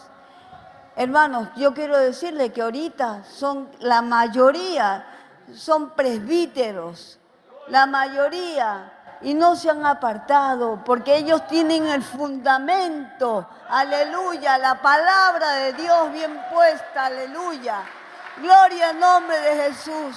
[0.94, 5.04] Hermanos, yo quiero decirle que ahorita son la mayoría,
[5.52, 7.18] son presbíteros,
[7.66, 15.52] la mayoría, y no se han apartado, porque ellos tienen el fundamento, aleluya, la palabra
[15.52, 17.82] de Dios bien puesta, aleluya.
[18.40, 20.16] Gloria al nombre de Jesús.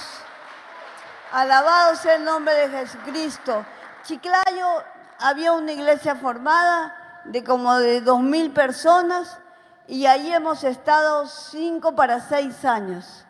[1.34, 3.66] Alabado sea el nombre de Jesucristo.
[4.04, 4.84] Chiclayo
[5.20, 9.39] había una iglesia formada de como de dos mil personas
[9.88, 13.26] y ahí hemos estado cinco para seis años.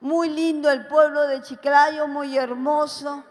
[0.00, 3.24] Muy lindo el pueblo de Chiclayo, muy hermoso.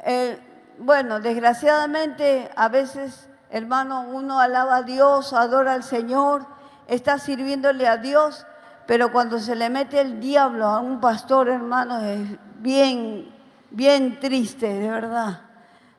[0.00, 6.46] Eh, bueno, desgraciadamente a veces, hermano, uno alaba a Dios, adora al Señor,
[6.86, 8.46] está sirviéndole a Dios,
[8.86, 12.20] pero cuando se le mete el diablo a un pastor, hermano, es
[12.58, 13.32] bien,
[13.70, 15.42] bien triste, de verdad.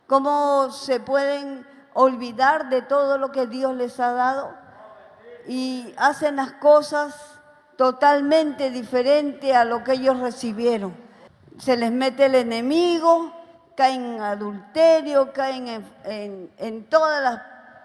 [0.08, 4.54] ¿Cómo se pueden olvidar de todo lo que Dios les ha dado?
[5.48, 7.16] Y hacen las cosas
[7.78, 10.94] totalmente diferentes a lo que ellos recibieron.
[11.58, 13.32] Se les mete el enemigo,
[13.76, 17.10] caen en adulterio, caen en, todos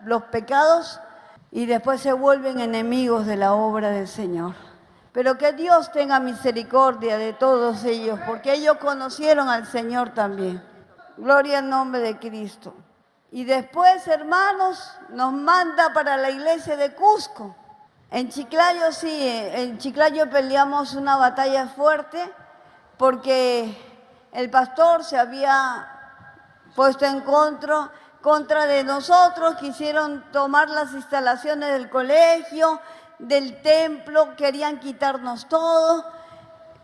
[0.04, 1.00] los pecados
[1.50, 4.54] y después se vuelven enemigos de la obra del Señor.
[5.12, 10.62] Pero que Dios tenga misericordia de todos ellos, porque ellos conocieron al Señor también.
[11.16, 12.74] Gloria al nombre de Cristo.
[13.30, 17.56] Y después, hermanos, nos manda para la iglesia de Cusco.
[18.10, 22.30] En Chiclayo sí, en Chiclayo peleamos una batalla fuerte
[22.96, 23.76] porque
[24.32, 25.86] el pastor se había
[26.74, 32.80] puesto en contra, de nosotros, quisieron tomar las instalaciones del colegio,
[33.18, 36.04] del templo, querían quitarnos todo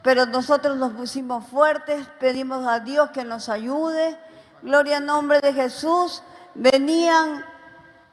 [0.05, 4.19] pero nosotros nos pusimos fuertes, pedimos a Dios que nos ayude.
[4.61, 6.23] Gloria al nombre de Jesús.
[6.55, 7.43] Venían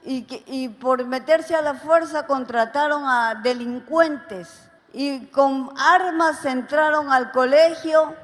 [0.02, 8.16] y, por meterse a la fuerza contrataron a delincuentes y con armas entraron al colegio,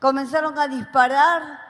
[0.00, 1.60] comenzaron a disparar,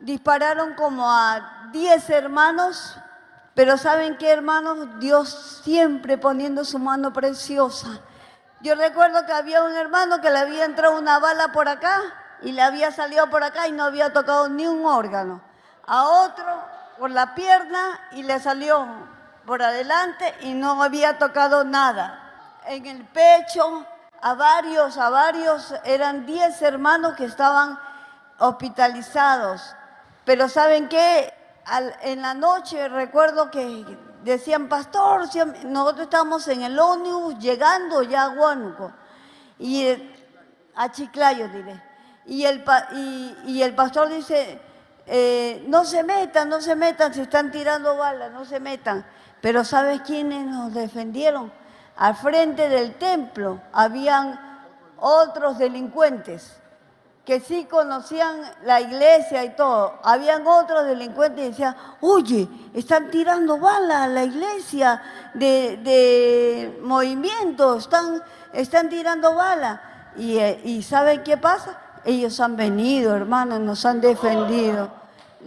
[0.00, 2.96] dispararon como a 10 hermanos,
[3.54, 5.00] pero ¿saben qué hermanos?
[5.00, 8.00] Dios siempre poniendo su mano preciosa
[8.60, 12.02] yo recuerdo que había un hermano que le había entrado una bala por acá
[12.42, 15.40] y le había salido por acá y no había tocado ni un órgano.
[15.86, 16.44] A otro
[16.98, 18.84] por la pierna y le salió
[19.46, 22.58] por adelante y no había tocado nada.
[22.66, 23.86] En el pecho,
[24.20, 27.78] a varios, a varios, eran 10 hermanos que estaban
[28.38, 29.74] hospitalizados.
[30.24, 31.34] Pero ¿saben qué?
[32.02, 33.84] en la noche recuerdo que
[34.24, 35.28] decían, pastor,
[35.64, 38.92] nosotros estamos en el ómnibus llegando ya a Huánuco,
[39.58, 39.86] y,
[40.74, 41.82] a Chiclayo diré.
[42.26, 42.64] Y el,
[43.46, 44.60] y, el pastor dice,
[45.06, 49.04] eh, no se metan, no se metan, se están tirando balas, no se metan.
[49.40, 51.52] Pero ¿sabes quiénes nos defendieron?
[51.98, 54.38] Al frente del templo habían
[54.98, 56.56] otros delincuentes
[57.24, 59.98] que sí conocían la iglesia y todo.
[60.04, 65.02] Habían otros delincuentes que decían, oye, están tirando balas a la iglesia
[65.34, 68.22] de, movimiento, están,
[68.52, 69.80] están tirando balas.
[70.16, 71.78] Y, eh, y ¿saben qué pasa?
[72.04, 74.88] Ellos han venido, hermanos, nos han defendido.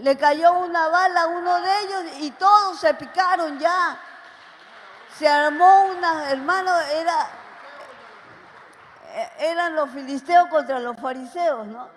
[0.04, 3.98] Le cayó una bala a uno de ellos y todos se picaron ya.
[5.22, 7.28] Se armó una, hermano, era,
[9.38, 11.88] eran los filisteos contra los fariseos, ¿no?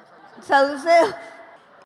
[0.47, 1.15] Saduceos.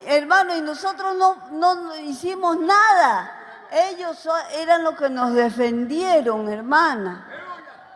[0.00, 3.32] Hermano, y nosotros no, no hicimos nada.
[3.70, 7.28] Ellos eran los que nos defendieron, hermana.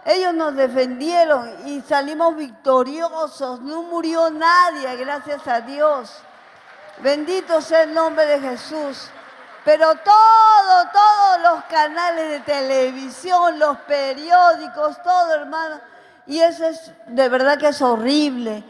[0.05, 3.61] Ellos nos defendieron y salimos victoriosos.
[3.61, 6.17] No murió nadie, gracias a Dios.
[6.99, 9.11] Bendito sea el nombre de Jesús.
[9.65, 15.81] Pero todo, todos los canales de televisión, los periódicos, todo, hermano,
[16.27, 18.65] Y eso es, de verdad que es horrible.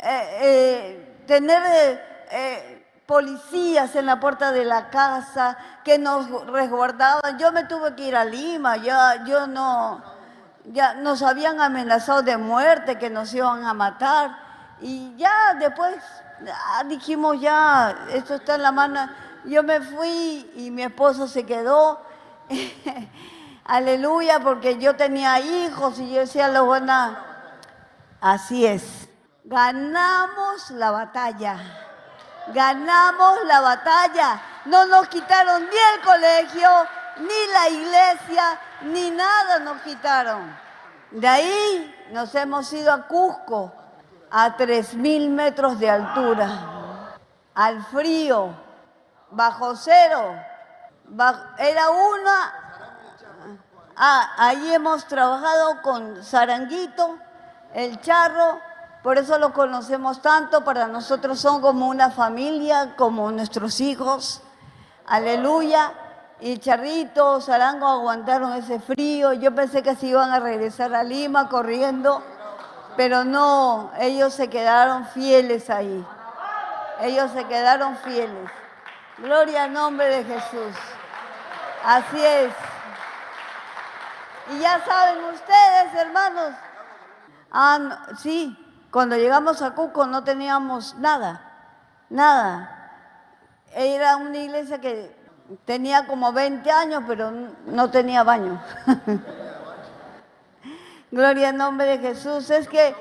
[0.00, 1.62] Eh, eh, tener
[2.30, 7.38] eh, policías en la puerta de la casa que nos resguardaban.
[7.38, 10.02] Yo me tuve que ir a Lima, ya, yo no,
[10.64, 14.36] ya nos habían amenazado de muerte, que nos iban a matar.
[14.80, 15.96] Y ya después
[16.86, 19.08] dijimos, ya, esto está en la mano.
[19.44, 22.00] Yo me fui y mi esposo se quedó.
[23.64, 27.24] Aleluya, porque yo tenía hijos y yo decía, lo buena,
[28.20, 29.08] así es.
[29.44, 31.56] Ganamos la batalla.
[32.48, 34.42] Ganamos la batalla.
[34.64, 36.68] No nos quitaron ni el colegio,
[37.18, 40.56] ni la iglesia, ni nada nos quitaron.
[41.10, 43.72] De ahí nos hemos ido a Cusco,
[44.30, 47.16] a 3.000 metros de altura,
[47.54, 48.54] al frío,
[49.32, 50.34] bajo cero.
[51.58, 52.54] era una...
[53.96, 57.18] Ah, ahí hemos trabajado con Saranguito,
[57.74, 58.58] el charro,
[59.02, 64.40] por eso lo conocemos tanto, para nosotros son como una familia, como nuestros hijos.
[65.06, 65.92] Aleluya.
[66.40, 69.32] Y Charrito, Sarango aguantaron ese frío.
[69.32, 72.22] Yo pensé que se iban a regresar a Lima corriendo,
[72.96, 76.04] pero no, ellos se quedaron fieles ahí.
[77.00, 78.50] Ellos se quedaron fieles.
[79.22, 80.74] Gloria al nombre de Jesús.
[81.84, 82.52] Así es.
[84.50, 86.52] Y ya saben ustedes, hermanos.
[88.18, 88.58] Sí,
[88.90, 91.40] cuando llegamos a Cuco no teníamos nada,
[92.10, 92.90] nada.
[93.72, 95.16] Era una iglesia que
[95.66, 97.30] tenía como 20 años, pero
[97.66, 98.60] no tenía baño.
[101.12, 102.50] Gloria al nombre de Jesús.
[102.50, 102.92] Es que,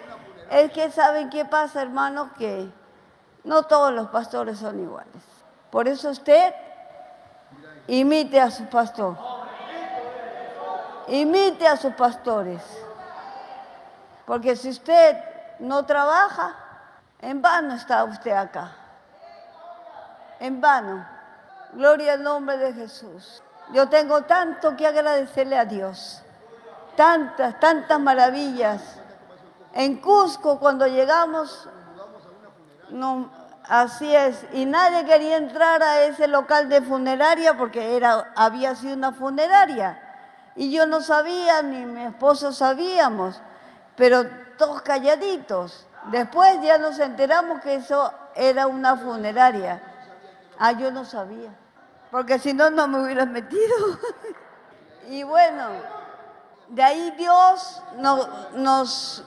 [0.51, 2.69] es que saben qué pasa, hermanos, que
[3.43, 5.30] no todos los pastores son iguales.
[5.71, 6.53] Por eso usted
[7.87, 9.17] imite a su pastor.
[11.07, 12.61] Imite a sus pastores.
[14.25, 15.17] Porque si usted
[15.59, 16.55] no trabaja,
[17.19, 18.71] en vano está usted acá.
[20.39, 21.05] En vano.
[21.73, 23.41] Gloria al nombre de Jesús.
[23.73, 26.21] Yo tengo tanto que agradecerle a Dios.
[26.95, 28.81] Tantas, tantas maravillas.
[29.73, 31.69] En Cusco, cuando llegamos,
[32.89, 33.29] no,
[33.71, 38.95] así es, y nadie quería entrar a ese local de funeraria porque era, había sido
[38.95, 39.97] una funeraria.
[40.57, 43.41] Y yo no sabía, ni mi esposo sabíamos,
[43.95, 44.25] pero
[44.57, 45.87] todos calladitos.
[46.11, 49.81] Después ya nos enteramos que eso era una funeraria.
[50.59, 51.55] Ah, yo no sabía,
[52.11, 53.75] porque si no, no me hubieran metido.
[55.07, 55.69] y bueno,
[56.67, 57.81] de ahí Dios
[58.53, 59.23] nos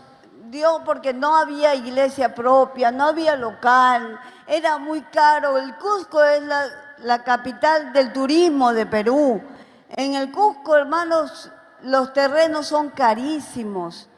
[0.51, 5.59] dio, porque no había iglesia propia, no había local, era muy caro.
[5.59, 6.66] El Cusco es la,
[6.99, 9.42] la capital del turismo de Perú.
[9.90, 11.51] En el Cusco, hermanos,
[11.82, 14.09] los terrenos son carísimos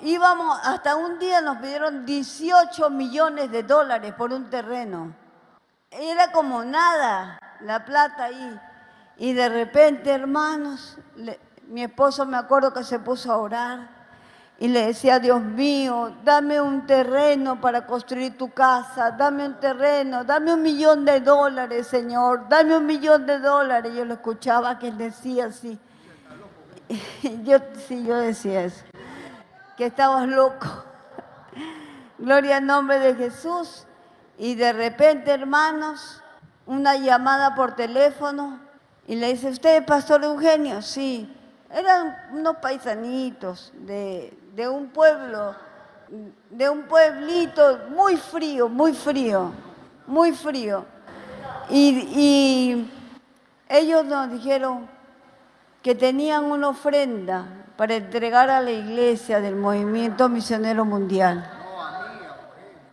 [0.00, 5.14] íbamos, hasta un día nos pidieron 18 millones de dólares por un terreno.
[5.90, 8.60] Era como nada la plata ahí.
[9.16, 10.98] Y de repente, hermanos,
[11.68, 13.95] mi esposo me acuerdo que se puso a orar
[14.58, 20.24] y le decía, Dios mío, dame un terreno para construir tu casa, dame un terreno,
[20.24, 23.92] dame un millón de dólares, Señor, dame un millón de dólares.
[23.94, 25.78] Yo lo escuchaba que él decía así.
[27.44, 28.84] Yo, sí, yo decía eso
[29.76, 30.66] que estabas loco.
[32.18, 33.84] Gloria al nombre de Jesús.
[34.38, 36.22] Y de repente, hermanos,
[36.66, 38.58] una llamada por teléfono
[39.06, 40.82] y le dice, ¿usted es Pastor Eugenio?
[40.82, 41.32] Sí.
[41.76, 45.54] Eran unos paisanitos de, de un pueblo,
[46.48, 49.52] de un pueblito muy frío, muy frío,
[50.06, 50.86] muy frío.
[51.68, 52.92] Y, y
[53.68, 54.88] ellos nos dijeron
[55.82, 57.44] que tenían una ofrenda
[57.76, 61.46] para entregar a la iglesia del movimiento misionero mundial,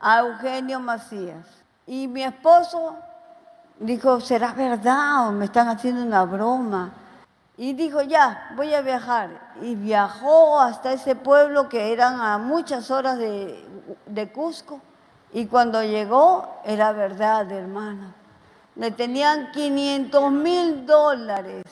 [0.01, 1.47] a Eugenio Macías.
[1.87, 2.97] Y mi esposo
[3.79, 6.91] dijo, ¿será verdad o me están haciendo una broma?
[7.57, 9.53] Y dijo, ya, voy a viajar.
[9.61, 13.63] Y viajó hasta ese pueblo que eran a muchas horas de,
[14.05, 14.81] de Cusco.
[15.31, 18.13] Y cuando llegó, era verdad, hermano.
[18.75, 21.63] Le tenían 500 mil dólares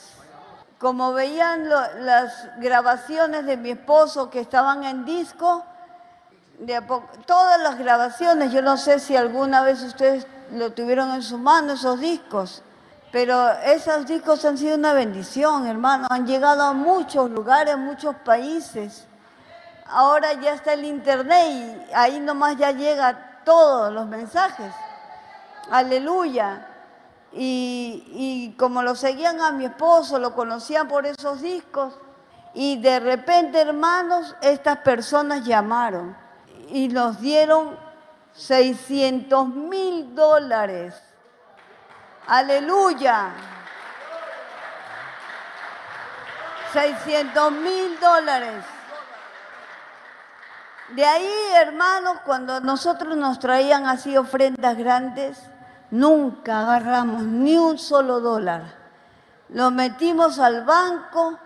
[0.81, 5.63] como veían las grabaciones de mi esposo que estaban en disco,
[7.27, 11.73] todas las grabaciones, yo no sé si alguna vez ustedes lo tuvieron en su mano,
[11.73, 12.63] esos discos,
[13.11, 19.05] pero esos discos han sido una bendición, hermano, han llegado a muchos lugares, muchos países.
[19.85, 24.73] Ahora ya está el internet y ahí nomás ya llega todos los mensajes.
[25.69, 26.67] Aleluya.
[27.33, 31.93] Y, como lo seguían a mi esposo, lo conocían por esos discos,
[32.53, 36.17] Y de repente, hermanos, estas personas llamaron
[36.67, 37.77] y nos dieron
[38.33, 40.95] 600 mil dólares.
[42.31, 43.33] Aleluya.
[46.71, 48.63] 600 mil dólares.
[50.95, 51.29] De ahí,
[51.59, 55.41] hermanos, cuando nosotros nos traían así ofrendas grandes,
[55.89, 58.63] nunca agarramos ni un solo dólar.
[59.49, 61.37] Lo metimos al banco,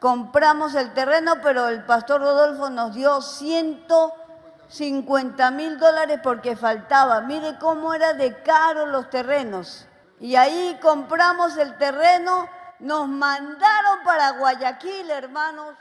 [0.00, 7.22] compramos el terreno, pero el pastor Rodolfo nos dio 150 mil dólares porque faltaba.
[7.22, 9.86] Mire cómo era de caro los terrenos.
[10.20, 12.48] Y ahí compramos el terreno,
[12.78, 15.74] nos mandaron para Guayaquil, hermanos,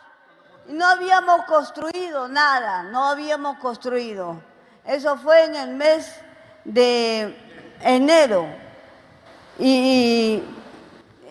[0.68, 4.42] no habíamos construido nada, no habíamos construido.
[4.84, 6.20] Eso fue en el mes
[6.64, 7.38] de
[7.82, 8.48] enero.
[9.58, 10.44] Y,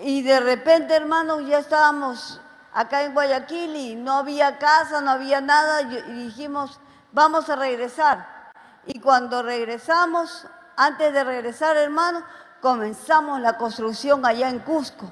[0.02, 2.40] y de repente, hermanos, ya estábamos
[2.72, 5.82] acá en Guayaquil y no había casa, no había nada.
[5.82, 6.80] Y dijimos,
[7.12, 8.52] vamos a regresar.
[8.86, 10.46] Y cuando regresamos,
[10.76, 12.22] antes de regresar, hermanos,
[12.64, 15.04] comenzamos la construcción allá en Cusco.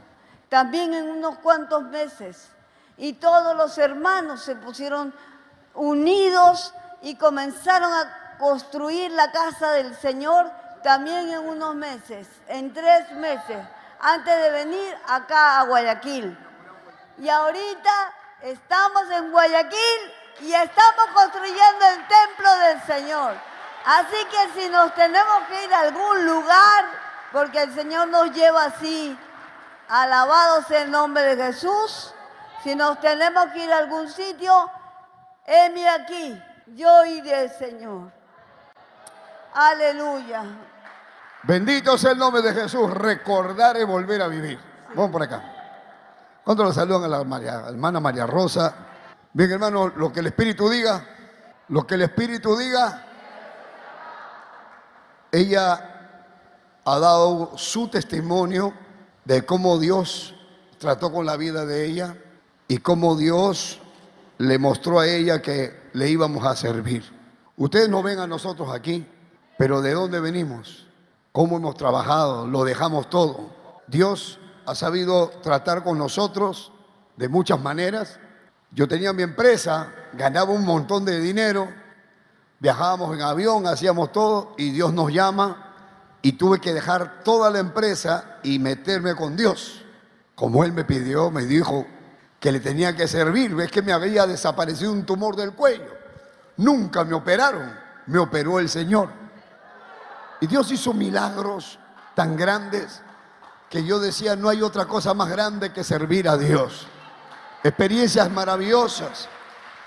[0.49, 2.49] También en unos cuantos meses
[2.97, 5.15] y todos los hermanos se pusieron
[5.75, 6.73] unidos
[7.03, 10.51] y comenzaron a construir la casa del Señor
[10.83, 13.59] también en unos meses, en tres meses,
[14.01, 16.35] antes de venir acá a Guayaquil.
[17.19, 20.01] Y ahorita estamos en Guayaquil
[20.41, 23.35] y estamos construyendo el templo del Señor.
[23.85, 27.02] Así que si nos tenemos que ir a algún lugar,
[27.33, 29.17] porque el Señor nos lleva así,
[29.89, 32.13] alabado sea el nombre de Jesús,
[32.63, 34.71] si nos tenemos que ir a algún sitio,
[35.47, 38.13] heme aquí, yo iré, Señor.
[39.55, 40.45] Aleluya.
[41.43, 42.91] Bendito sea el nombre de Jesús.
[42.91, 44.59] Recordar y volver a vivir.
[44.95, 45.43] Vamos por acá.
[46.45, 48.75] ¿Cuánto le saludan a la hermana María Rosa?
[49.33, 51.05] Bien, hermano, lo que el Espíritu diga,
[51.69, 53.05] lo que el Espíritu diga,
[55.31, 55.92] ella
[56.85, 58.73] ha dado su testimonio
[59.25, 60.35] de cómo Dios
[60.79, 62.17] trató con la vida de ella
[62.67, 63.79] y cómo Dios
[64.39, 67.05] le mostró a ella que le íbamos a servir.
[67.57, 69.07] Ustedes no ven a nosotros aquí,
[69.57, 70.87] pero ¿de dónde venimos?
[71.31, 72.47] ¿Cómo hemos trabajado?
[72.47, 73.51] Lo dejamos todo.
[73.87, 76.73] Dios ha sabido tratar con nosotros
[77.17, 78.19] de muchas maneras.
[78.73, 81.69] Yo tenía mi empresa, ganaba un montón de dinero,
[82.59, 85.72] viajábamos en avión, hacíamos todo y Dios nos llama
[86.23, 89.83] y tuve que dejar toda la empresa y meterme con Dios.
[90.35, 91.87] Como Él me pidió, me dijo,
[92.43, 93.55] que le tenía que servir.
[93.55, 95.97] Ves que me había desaparecido un tumor del cuello.
[96.57, 97.73] Nunca me operaron,
[98.07, 99.09] me operó el Señor.
[100.41, 101.79] Y Dios hizo milagros
[102.17, 103.01] tan grandes
[103.71, 106.89] que yo decía, no hay otra cosa más grande que servir a Dios.
[107.63, 109.29] Experiencias maravillosas.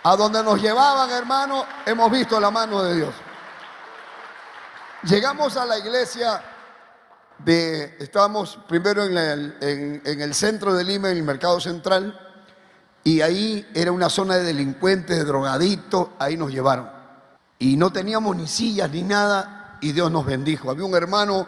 [0.04, 3.14] A donde nos llevaban, hermano, hemos visto la mano de Dios.
[5.06, 6.42] Llegamos a la iglesia
[7.40, 12.20] de, estábamos primero en el, en el centro de Lima, en el mercado central,
[13.04, 16.90] y ahí era una zona de delincuentes, de drogadictos, ahí nos llevaron.
[17.60, 20.72] Y no teníamos ni sillas ni nada y Dios nos bendijo.
[20.72, 21.48] Había un hermano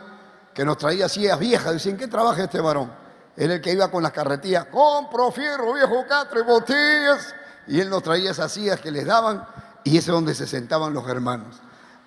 [0.54, 1.74] que nos traía sillas viejas.
[1.74, 2.92] Dicen, ¿qué trabaja este varón?
[3.36, 7.34] Era el que iba con las carretillas, compro fierro, viejo catre, botellas.
[7.66, 9.44] Y él nos traía esas sillas que les daban
[9.84, 11.56] y ese es donde se sentaban los hermanos.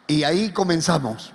[0.06, 1.32] Y ahí comenzamos,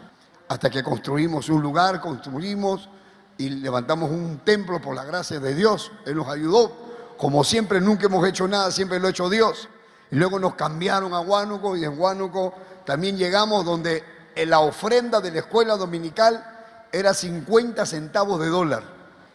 [0.47, 2.89] hasta que construimos un lugar, construimos
[3.37, 5.91] y levantamos un templo por la gracia de Dios.
[6.05, 6.85] Él nos ayudó
[7.17, 9.69] como siempre nunca hemos hecho nada, siempre lo ha hecho Dios.
[10.11, 12.53] Y luego nos cambiaron a Huánuco y en Huánuco
[12.85, 14.03] también llegamos donde
[14.45, 16.43] la ofrenda de la escuela dominical
[16.91, 18.83] era 50 centavos de dólar.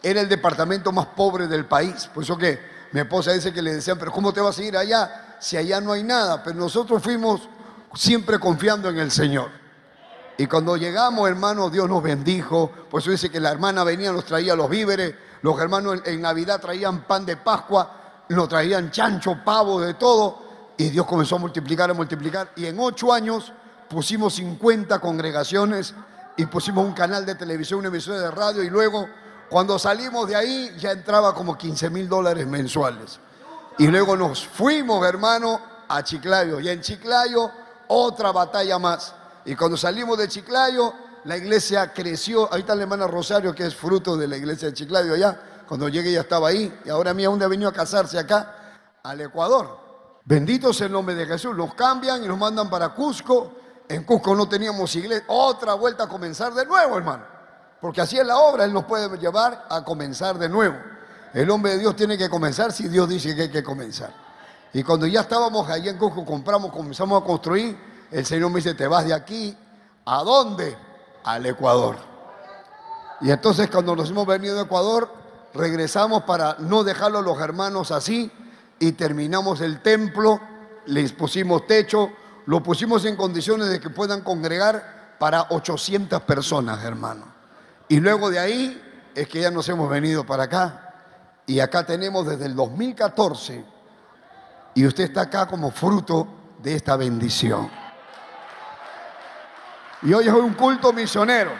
[0.02, 2.08] Era el departamento más pobre del país.
[2.12, 2.58] Por eso que
[2.92, 5.80] mi esposa dice que le decían, pero ¿cómo te vas a ir allá si allá
[5.80, 6.42] no hay nada?
[6.42, 7.42] Pero nosotros fuimos
[7.94, 9.59] siempre confiando en el Señor.
[10.40, 12.70] Y cuando llegamos, hermano, Dios nos bendijo.
[12.90, 16.60] Por eso dice que la hermana venía, nos traía los víveres los hermanos en Navidad
[16.60, 20.50] traían pan de Pascua, nos traían chancho, pavo, de todo.
[20.76, 22.52] Y Dios comenzó a multiplicar, a multiplicar.
[22.56, 23.52] Y en ocho años
[23.88, 25.94] pusimos 50 congregaciones
[26.36, 28.62] y pusimos un canal de televisión, una emisora de radio.
[28.62, 29.08] Y luego,
[29.48, 33.18] cuando salimos de ahí, ya entraba como 15 mil dólares mensuales.
[33.78, 36.60] Y luego nos fuimos, hermano, a Chiclayo.
[36.60, 37.50] Y en Chiclayo,
[37.88, 39.14] otra batalla más.
[39.44, 40.92] Y cuando salimos de Chiclayo,
[41.24, 42.52] la iglesia creció.
[42.52, 45.64] Ahí está la hermana Rosario, que es fruto de la iglesia de Chiclayo allá.
[45.68, 46.80] Cuando llegué ya estaba ahí.
[46.84, 48.54] Y ahora mía, ¿dónde ha venido a casarse acá?
[49.02, 49.78] Al Ecuador.
[50.24, 51.56] Bendito sea el nombre de Jesús.
[51.56, 53.52] Nos cambian y nos mandan para Cusco.
[53.88, 55.24] En Cusco no teníamos iglesia.
[55.28, 57.24] Otra vuelta a comenzar de nuevo, hermano.
[57.80, 58.64] Porque así es la obra.
[58.64, 60.76] Él nos puede llevar a comenzar de nuevo.
[61.32, 64.12] el hombre de Dios tiene que comenzar si Dios dice que hay que comenzar.
[64.72, 67.76] Y cuando ya estábamos allí en Cusco, compramos, comenzamos a construir,
[68.10, 69.56] el Señor me dice, te vas de aquí,
[70.04, 70.76] ¿a dónde?
[71.24, 71.96] Al Ecuador.
[73.20, 75.12] Y entonces cuando nos hemos venido de Ecuador,
[75.54, 78.30] regresamos para no dejarlo a los hermanos así
[78.78, 80.40] y terminamos el templo,
[80.86, 82.10] les pusimos techo,
[82.46, 87.26] lo pusimos en condiciones de que puedan congregar para 800 personas, hermano.
[87.88, 90.94] Y luego de ahí es que ya nos hemos venido para acá.
[91.46, 93.64] Y acá tenemos desde el 2014.
[94.74, 96.26] Y usted está acá como fruto
[96.62, 97.79] de esta bendición.
[100.02, 101.50] Y hoy es un culto misionero.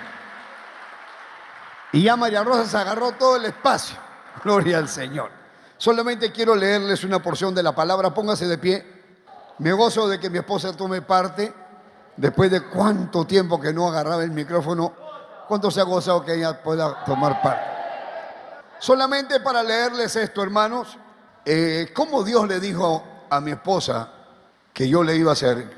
[1.93, 3.97] Y ya María Rosa se agarró todo el espacio.
[4.45, 5.30] Gloria al Señor.
[5.76, 8.14] Solamente quiero leerles una porción de la palabra.
[8.14, 9.01] Póngase de pie.
[9.59, 11.53] Me gozo de que mi esposa tome parte.
[12.16, 14.93] Después de cuánto tiempo que no agarraba el micrófono,
[15.49, 17.64] ¿cuánto se ha gozado que ella pueda tomar parte?
[18.78, 20.99] Solamente para leerles esto, hermanos,
[21.45, 24.11] eh, cómo Dios le dijo a mi esposa
[24.72, 25.70] que yo le iba a servir.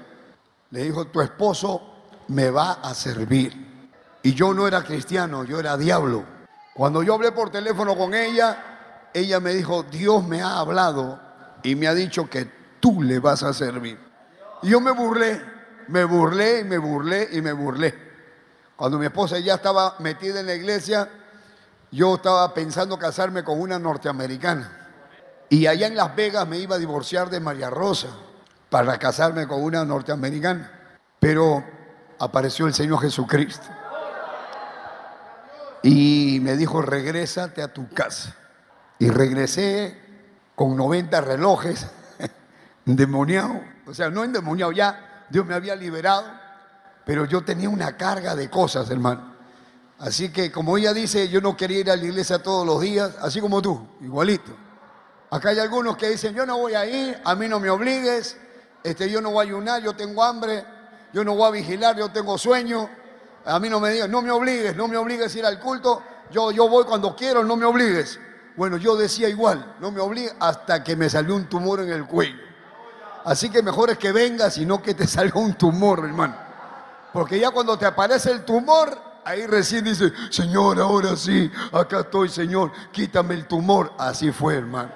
[0.71, 1.92] Le dijo, tu esposo
[2.29, 3.73] me va a servir.
[4.23, 6.25] Y yo no era cristiano, yo era diablo.
[6.75, 11.21] Cuando yo hablé por teléfono con ella, ella me dijo, Dios me ha hablado
[11.63, 12.51] y me ha dicho que
[12.81, 13.99] tú le vas a servir.
[14.63, 15.41] Y yo me burlé,
[15.89, 17.95] me burlé y me burlé y me burlé.
[18.77, 21.09] Cuando mi esposa ya estaba metida en la iglesia,
[21.91, 24.79] yo estaba pensando casarme con una norteamericana.
[25.51, 28.09] Y allá en Las Vegas me iba a divorciar de María Rosa
[28.71, 30.71] para casarme con una norteamericana.
[31.21, 31.63] Pero
[32.23, 33.67] apareció el Señor Jesucristo.
[35.83, 38.37] Y me dijo, regrésate a tu casa.
[39.01, 39.99] Y regresé
[40.55, 41.89] con 90 relojes,
[42.87, 43.61] endemoniado.
[43.87, 46.25] O sea, no endemoniado ya, Dios me había liberado,
[47.05, 49.33] pero yo tenía una carga de cosas, hermano.
[49.99, 53.17] Así que como ella dice, yo no quería ir a la iglesia todos los días,
[53.21, 54.53] así como tú, igualito.
[55.29, 58.37] Acá hay algunos que dicen, yo no voy a ir, a mí no me obligues,
[58.85, 60.65] este, yo no voy a ayunar, yo tengo hambre,
[61.13, 62.89] yo no voy a vigilar, yo tengo sueño.
[63.45, 66.03] A mí no me digas, no me obligues, no me obligues a ir al culto,
[66.31, 68.19] yo, yo voy cuando quiero, no me obligues.
[68.57, 72.07] Bueno, yo decía igual, no me obligues hasta que me salió un tumor en el
[72.07, 72.39] cuello.
[73.25, 76.35] Así que mejor es que vengas y no que te salga un tumor, hermano.
[77.13, 82.29] Porque ya cuando te aparece el tumor, ahí recién dice, Señor, ahora sí, acá estoy,
[82.29, 83.93] Señor, quítame el tumor.
[83.99, 84.91] Así fue, hermano.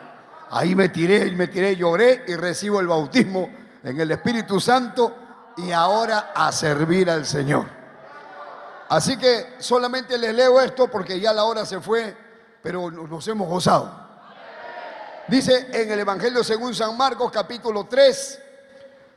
[0.51, 3.51] Ahí me tiré, me tiré, lloré y recibo el bautismo
[3.83, 5.26] en el Espíritu Santo
[5.57, 7.67] y ahora a servir al Señor.
[8.89, 12.17] Así que solamente les leo esto porque ya la hora se fue,
[12.63, 14.07] pero nos hemos gozado.
[15.29, 18.43] Dice en el Evangelio según San Marcos capítulo 3,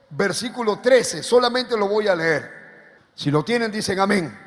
[0.09, 2.59] versículo 13, solamente lo voy a leer.
[3.13, 4.39] Si lo tienen, dicen amén.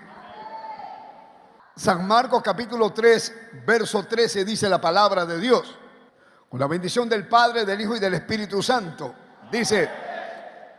[1.76, 3.34] San Marcos capítulo 3,
[3.64, 5.78] verso 13 dice la palabra de Dios.
[6.49, 9.14] Con la bendición del Padre, del Hijo y del Espíritu Santo.
[9.51, 9.88] Dice,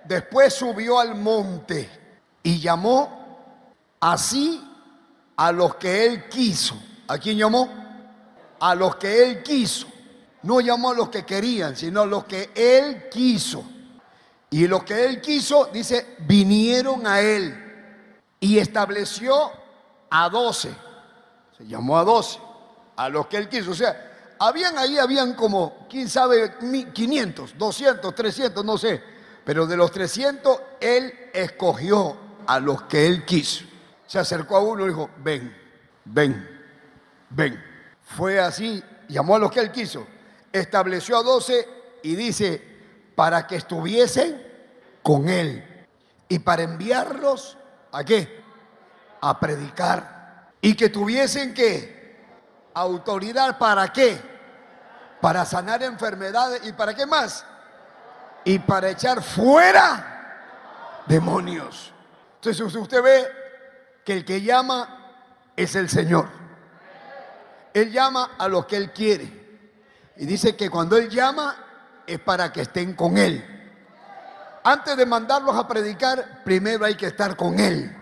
[0.06, 1.89] después subió al monte
[2.41, 4.62] y llamó así
[5.38, 6.76] a los que él quiso.
[7.08, 7.70] ¿A quién llamó?
[8.60, 9.88] A los que él quiso.
[10.43, 13.64] No llamó a los que querían, sino a los que él quiso.
[14.49, 17.60] Y los que él quiso, dice, vinieron a él
[18.39, 19.51] y estableció
[20.10, 20.70] a doce.
[21.58, 22.39] Se llamó a doce,
[22.95, 23.72] a los que él quiso.
[23.72, 26.56] O sea, habían ahí, habían como, quién sabe,
[26.93, 29.12] 500, 200, 300, no sé
[29.46, 32.18] pero de los 300, él escogió
[32.48, 33.66] a los que él quiso.
[34.06, 35.56] Se acercó a uno y dijo, ven,
[36.06, 36.48] ven,
[37.30, 37.62] ven.
[38.02, 40.08] Fue así, llamó a los que él quiso.
[40.52, 41.68] Estableció a 12
[42.04, 42.62] y dice,
[43.16, 44.41] para que estuviesen
[45.02, 45.86] con él.
[46.30, 47.58] Y para enviarlos,
[47.91, 48.44] ¿a qué?
[49.22, 50.52] A predicar.
[50.62, 52.18] Y que tuviesen qué?
[52.74, 54.20] Autoridad para qué?
[55.22, 56.66] Para sanar enfermedades.
[56.66, 57.46] ¿Y para qué más?
[58.46, 61.91] Y para echar fuera demonios.
[62.36, 63.28] Entonces usted ve
[64.04, 65.16] que el que llama
[65.56, 66.28] es el Señor.
[67.74, 69.41] Él llama a los que Él quiere.
[70.18, 71.56] Y dice que cuando Él llama
[72.06, 73.50] es para que estén con Él.
[74.64, 77.96] Antes de mandarlos a predicar, primero hay que estar con Él.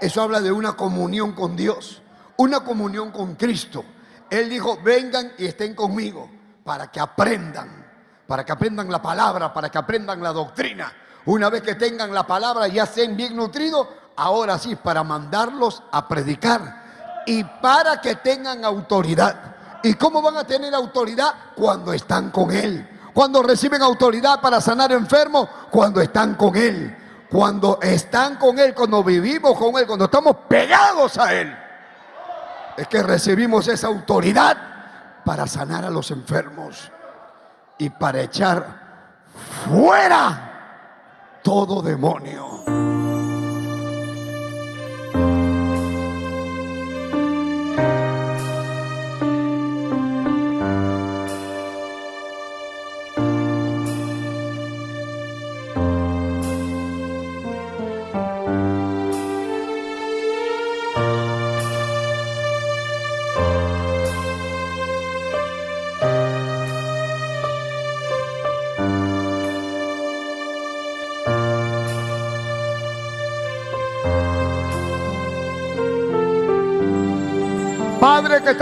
[0.00, 2.02] Eso habla de una comunión con Dios,
[2.36, 3.84] una comunión con Cristo.
[4.28, 6.28] Él dijo, vengan y estén conmigo
[6.64, 7.83] para que aprendan
[8.26, 10.92] para que aprendan la palabra, para que aprendan la doctrina.
[11.26, 16.06] Una vez que tengan la palabra, ya estén bien nutridos, ahora sí, para mandarlos a
[16.06, 19.54] predicar y para que tengan autoridad.
[19.82, 21.34] ¿Y cómo van a tener autoridad?
[21.54, 22.88] Cuando están con Él.
[23.12, 26.96] Cuando reciben autoridad para sanar enfermos, cuando están con Él.
[27.30, 31.56] Cuando están con Él, cuando vivimos con Él, cuando estamos pegados a Él.
[32.76, 34.56] Es que recibimos esa autoridad
[35.24, 36.90] para sanar a los enfermos
[37.78, 38.66] y para echar
[39.66, 42.93] fuera todo demonio.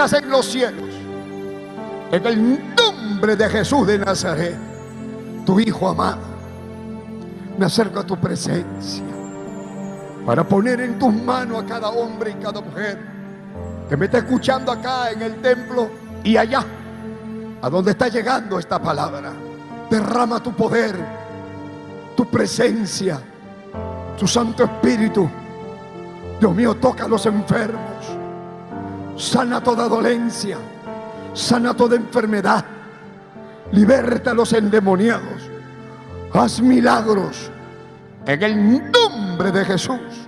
[0.02, 0.88] En los cielos,
[2.10, 4.56] en el nombre de Jesús de Nazaret,
[5.46, 6.18] tu Hijo amado,
[7.56, 9.04] me acerco a tu presencia
[10.26, 12.98] para poner en tus manos a cada hombre y cada mujer
[13.88, 15.88] que me está escuchando acá en el templo
[16.24, 16.64] y allá,
[17.62, 19.32] a donde está llegando esta palabra.
[19.88, 20.96] Derrama tu poder,
[22.16, 23.20] tu presencia,
[24.18, 25.30] tu Santo Espíritu.
[26.40, 28.21] Dios mío, toca a los enfermos
[29.22, 30.58] sana toda dolencia,
[31.32, 32.64] sana toda enfermedad,
[33.70, 35.48] liberta a los endemoniados,
[36.32, 37.48] haz milagros
[38.26, 40.26] en el nombre de Jesús.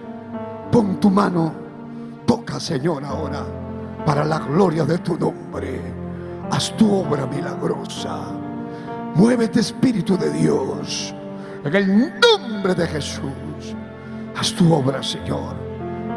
[0.71, 1.53] Pon tu mano,
[2.25, 3.45] toca Señor ahora,
[4.07, 5.81] para la gloria de tu nombre.
[6.53, 8.21] Haz tu obra milagrosa.
[9.17, 11.13] Muévete Espíritu de Dios,
[11.65, 13.75] en el nombre de Jesús.
[14.37, 15.57] Haz tu obra, Señor,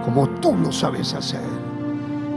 [0.05, 1.66] como tú lo sabes hacer